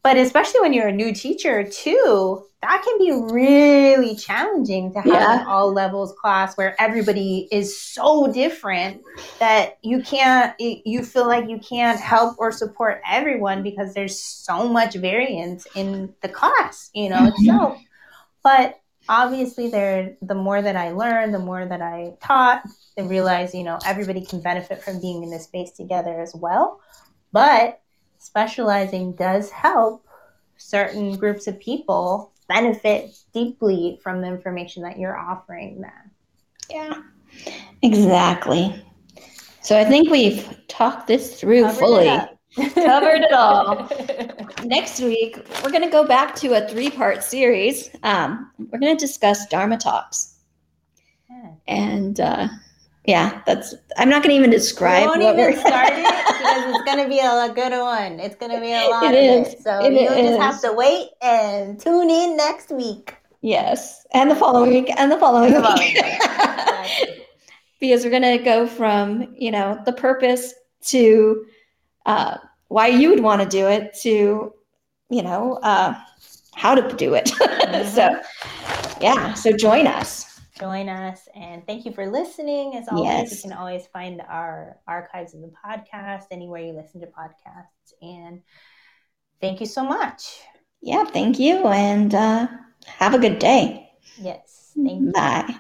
but 0.07 0.17
especially 0.17 0.61
when 0.61 0.73
you're 0.73 0.87
a 0.87 0.93
new 0.93 1.13
teacher 1.13 1.65
too, 1.65 2.41
that 2.63 2.81
can 2.85 2.97
be 2.97 3.11
really 3.35 4.15
challenging 4.15 4.93
to 4.93 5.01
have 5.01 5.13
Yeah. 5.13 5.41
an 5.41 5.47
all 5.49 5.73
levels 5.73 6.15
class 6.23 6.57
where 6.57 6.77
everybody 6.81 7.49
is 7.51 7.77
so 7.77 8.29
different 8.33 9.03
that 9.41 9.79
you 9.83 10.01
can't 10.05 10.55
you 10.61 11.03
feel 11.03 11.27
like 11.27 11.49
you 11.49 11.59
can't 11.59 11.99
help 11.99 12.37
or 12.39 12.53
support 12.53 13.03
everyone 13.05 13.65
because 13.65 13.95
there's 13.95 14.17
so 14.17 14.69
much 14.69 14.95
variance 14.95 15.67
in 15.75 16.15
the 16.23 16.29
class, 16.29 16.89
you 16.95 17.09
know, 17.09 17.17
Mhm. 17.23 17.29
itself. 17.31 17.79
But 18.45 18.79
obviously 19.09 19.71
there 19.71 20.17
the 20.23 20.37
more 20.37 20.63
that 20.63 20.77
I 20.77 20.93
learned, 20.93 21.35
the 21.35 21.41
more 21.41 21.67
that 21.67 21.83
I 21.83 22.13
taught, 22.23 22.63
I 22.97 23.03
realized, 23.03 23.57
you 23.57 23.65
know, 23.65 23.81
everybody 23.85 24.25
can 24.25 24.41
benefit 24.41 24.85
from 24.85 25.01
being 25.01 25.25
in 25.25 25.31
this 25.31 25.47
space 25.51 25.73
together 25.73 26.21
as 26.21 26.33
well. 26.33 26.79
But 27.33 27.81
specializing 28.27 29.13
does 29.13 29.51
help 29.51 30.05
certain 30.57 31.17
groups 31.17 31.47
of 31.47 31.59
people 31.61 32.33
benefit 32.49 33.11
deeply 33.33 33.99
from 34.03 34.21
the 34.21 34.27
information 34.27 34.83
that 34.83 34.99
you're 34.99 35.17
offering 35.17 35.81
them. 35.81 36.11
yeah 36.71 37.03
exactly 37.83 38.85
so 39.63 39.79
i 39.79 39.85
think 39.85 40.11
we've 40.11 40.57
talked 40.69 41.07
this 41.07 41.39
through 41.41 41.63
Covered 41.65 41.79
fully 41.79 42.09
up. 42.09 42.33
Covered 42.75 43.21
it 43.23 43.33
all. 43.33 43.89
next 44.65 45.01
week 45.01 45.39
we're 45.63 45.71
going 45.71 45.83
to 45.83 45.91
go 45.91 46.07
back 46.07 46.35
to 46.37 46.55
a 46.55 46.67
three 46.69 46.91
part 46.91 47.23
series 47.23 47.91
um, 48.03 48.51
we're 48.59 48.79
going 48.79 48.97
to 48.97 49.07
discuss 49.07 49.47
dharma 49.47 49.77
talks 49.77 50.37
Yeah. 51.29 51.51
and 51.69 52.19
uh, 52.21 52.49
yeah 53.07 53.41
that's 53.47 53.75
i'm 53.99 54.09
not 54.09 54.23
going 54.23 54.31
to 54.35 54.37
even 54.39 54.51
describe 54.51 55.03
We 55.03 55.07
won't 55.09 55.23
what 55.23 55.39
even 55.39 55.59
start 55.61 55.89
it 55.93 56.05
because 56.39 56.75
it's 56.75 56.85
gonna 56.85 57.09
be 57.09 57.19
a 57.21 57.53
good 57.55 57.73
one. 57.81 58.21
It's 58.21 58.37
gonna 58.37 58.61
be 58.61 58.73
a 58.73 58.89
lot 58.89 59.15
It 59.15 59.19
of 59.41 59.47
is. 59.47 59.55
it. 59.55 59.63
So 59.63 59.79
It 59.85 59.93
you 59.93 60.09
is. 60.09 60.31
just 60.31 60.41
have 60.41 60.61
to 60.63 60.73
wait 60.73 61.09
and 61.23 61.79
tune 61.81 62.11
in 62.11 62.37
next 62.37 62.71
week. 62.71 63.15
yes 63.43 64.07
and 64.13 64.31
the 64.31 64.37
following 64.37 64.71
week 64.71 64.91
and 64.97 65.11
the 65.11 65.19
following 65.19 65.53
the 65.53 65.61
week 65.61 65.67
following 65.67 65.95
week. 65.95 66.05
Exactly. 66.05 67.25
because 67.81 68.05
we're 68.05 68.11
going 68.11 68.39
to 68.39 68.43
go 68.43 68.67
from 68.67 69.35
you 69.37 69.51
know 69.51 69.79
the 69.85 69.93
purpose 69.93 70.55
to 70.83 71.45
uh, 72.07 72.37
why 72.69 72.87
you 72.87 73.11
would 73.11 73.21
want 73.23 73.43
to 73.43 73.49
do 73.49 73.67
it 73.67 73.95
to 74.03 74.53
you 75.11 75.23
know 75.23 75.59
uh, 75.63 75.95
how 76.55 76.75
to 76.75 76.83
do 76.97 77.15
it 77.15 77.29
so 77.95 78.19
yeah 79.01 79.35
so 79.35 79.53
join 79.53 79.87
us 79.87 80.36
Join 80.59 80.89
us 80.89 81.29
and 81.35 81.67
thank 81.67 81.85
you 81.85 81.93
for 81.93 82.07
listening. 82.11 82.77
As 82.77 82.89
always, 82.89 83.05
Yes. 83.31 83.45
you 83.45 83.51
can 83.51 83.59
always 83.59 83.87
find 83.89 84.23
our 84.27 84.79
archives 84.89 85.35
of 85.35 85.43
the 85.43 85.53
podcast 85.65 86.25
anywhere 86.31 86.63
you 86.63 86.73
listen 86.73 87.01
to 87.03 87.07
podcasts. 87.09 87.93
And 88.01 88.41
thank 89.41 89.61
you 89.61 89.67
so 89.67 89.85
much. 89.85 90.41
yeah 90.83 91.05
thank 91.05 91.39
you 91.39 91.67
and 91.69 92.15
uh, 92.15 92.47
have 92.87 93.15
a 93.15 93.19
good 93.19 93.39
day 93.39 93.91
Yes. 94.21 94.73
Thank 94.75 95.03
you. 95.03 95.13
bye 95.13 95.55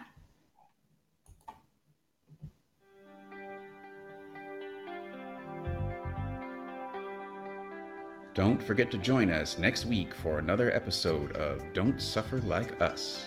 Don't 8.34 8.62
forget 8.62 8.90
to 8.90 8.98
join 8.98 9.30
us 9.30 9.58
next 9.58 9.86
week 9.86 10.14
for 10.14 10.38
another 10.38 10.70
episode 10.74 11.32
of 11.36 11.62
Don't 11.72 12.00
Suffer 12.00 12.38
Like 12.42 12.78
Us. 12.82 13.24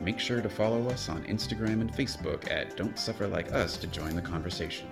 Make 0.00 0.18
sure 0.18 0.40
to 0.40 0.48
follow 0.48 0.88
us 0.88 1.08
on 1.08 1.24
Instagram 1.24 1.80
and 1.80 1.92
Facebook 1.92 2.50
at 2.50 2.76
Don't 2.76 2.98
Suffer 2.98 3.26
Like 3.26 3.52
Us 3.52 3.76
to 3.78 3.86
join 3.86 4.14
the 4.16 4.22
conversation. 4.22 4.88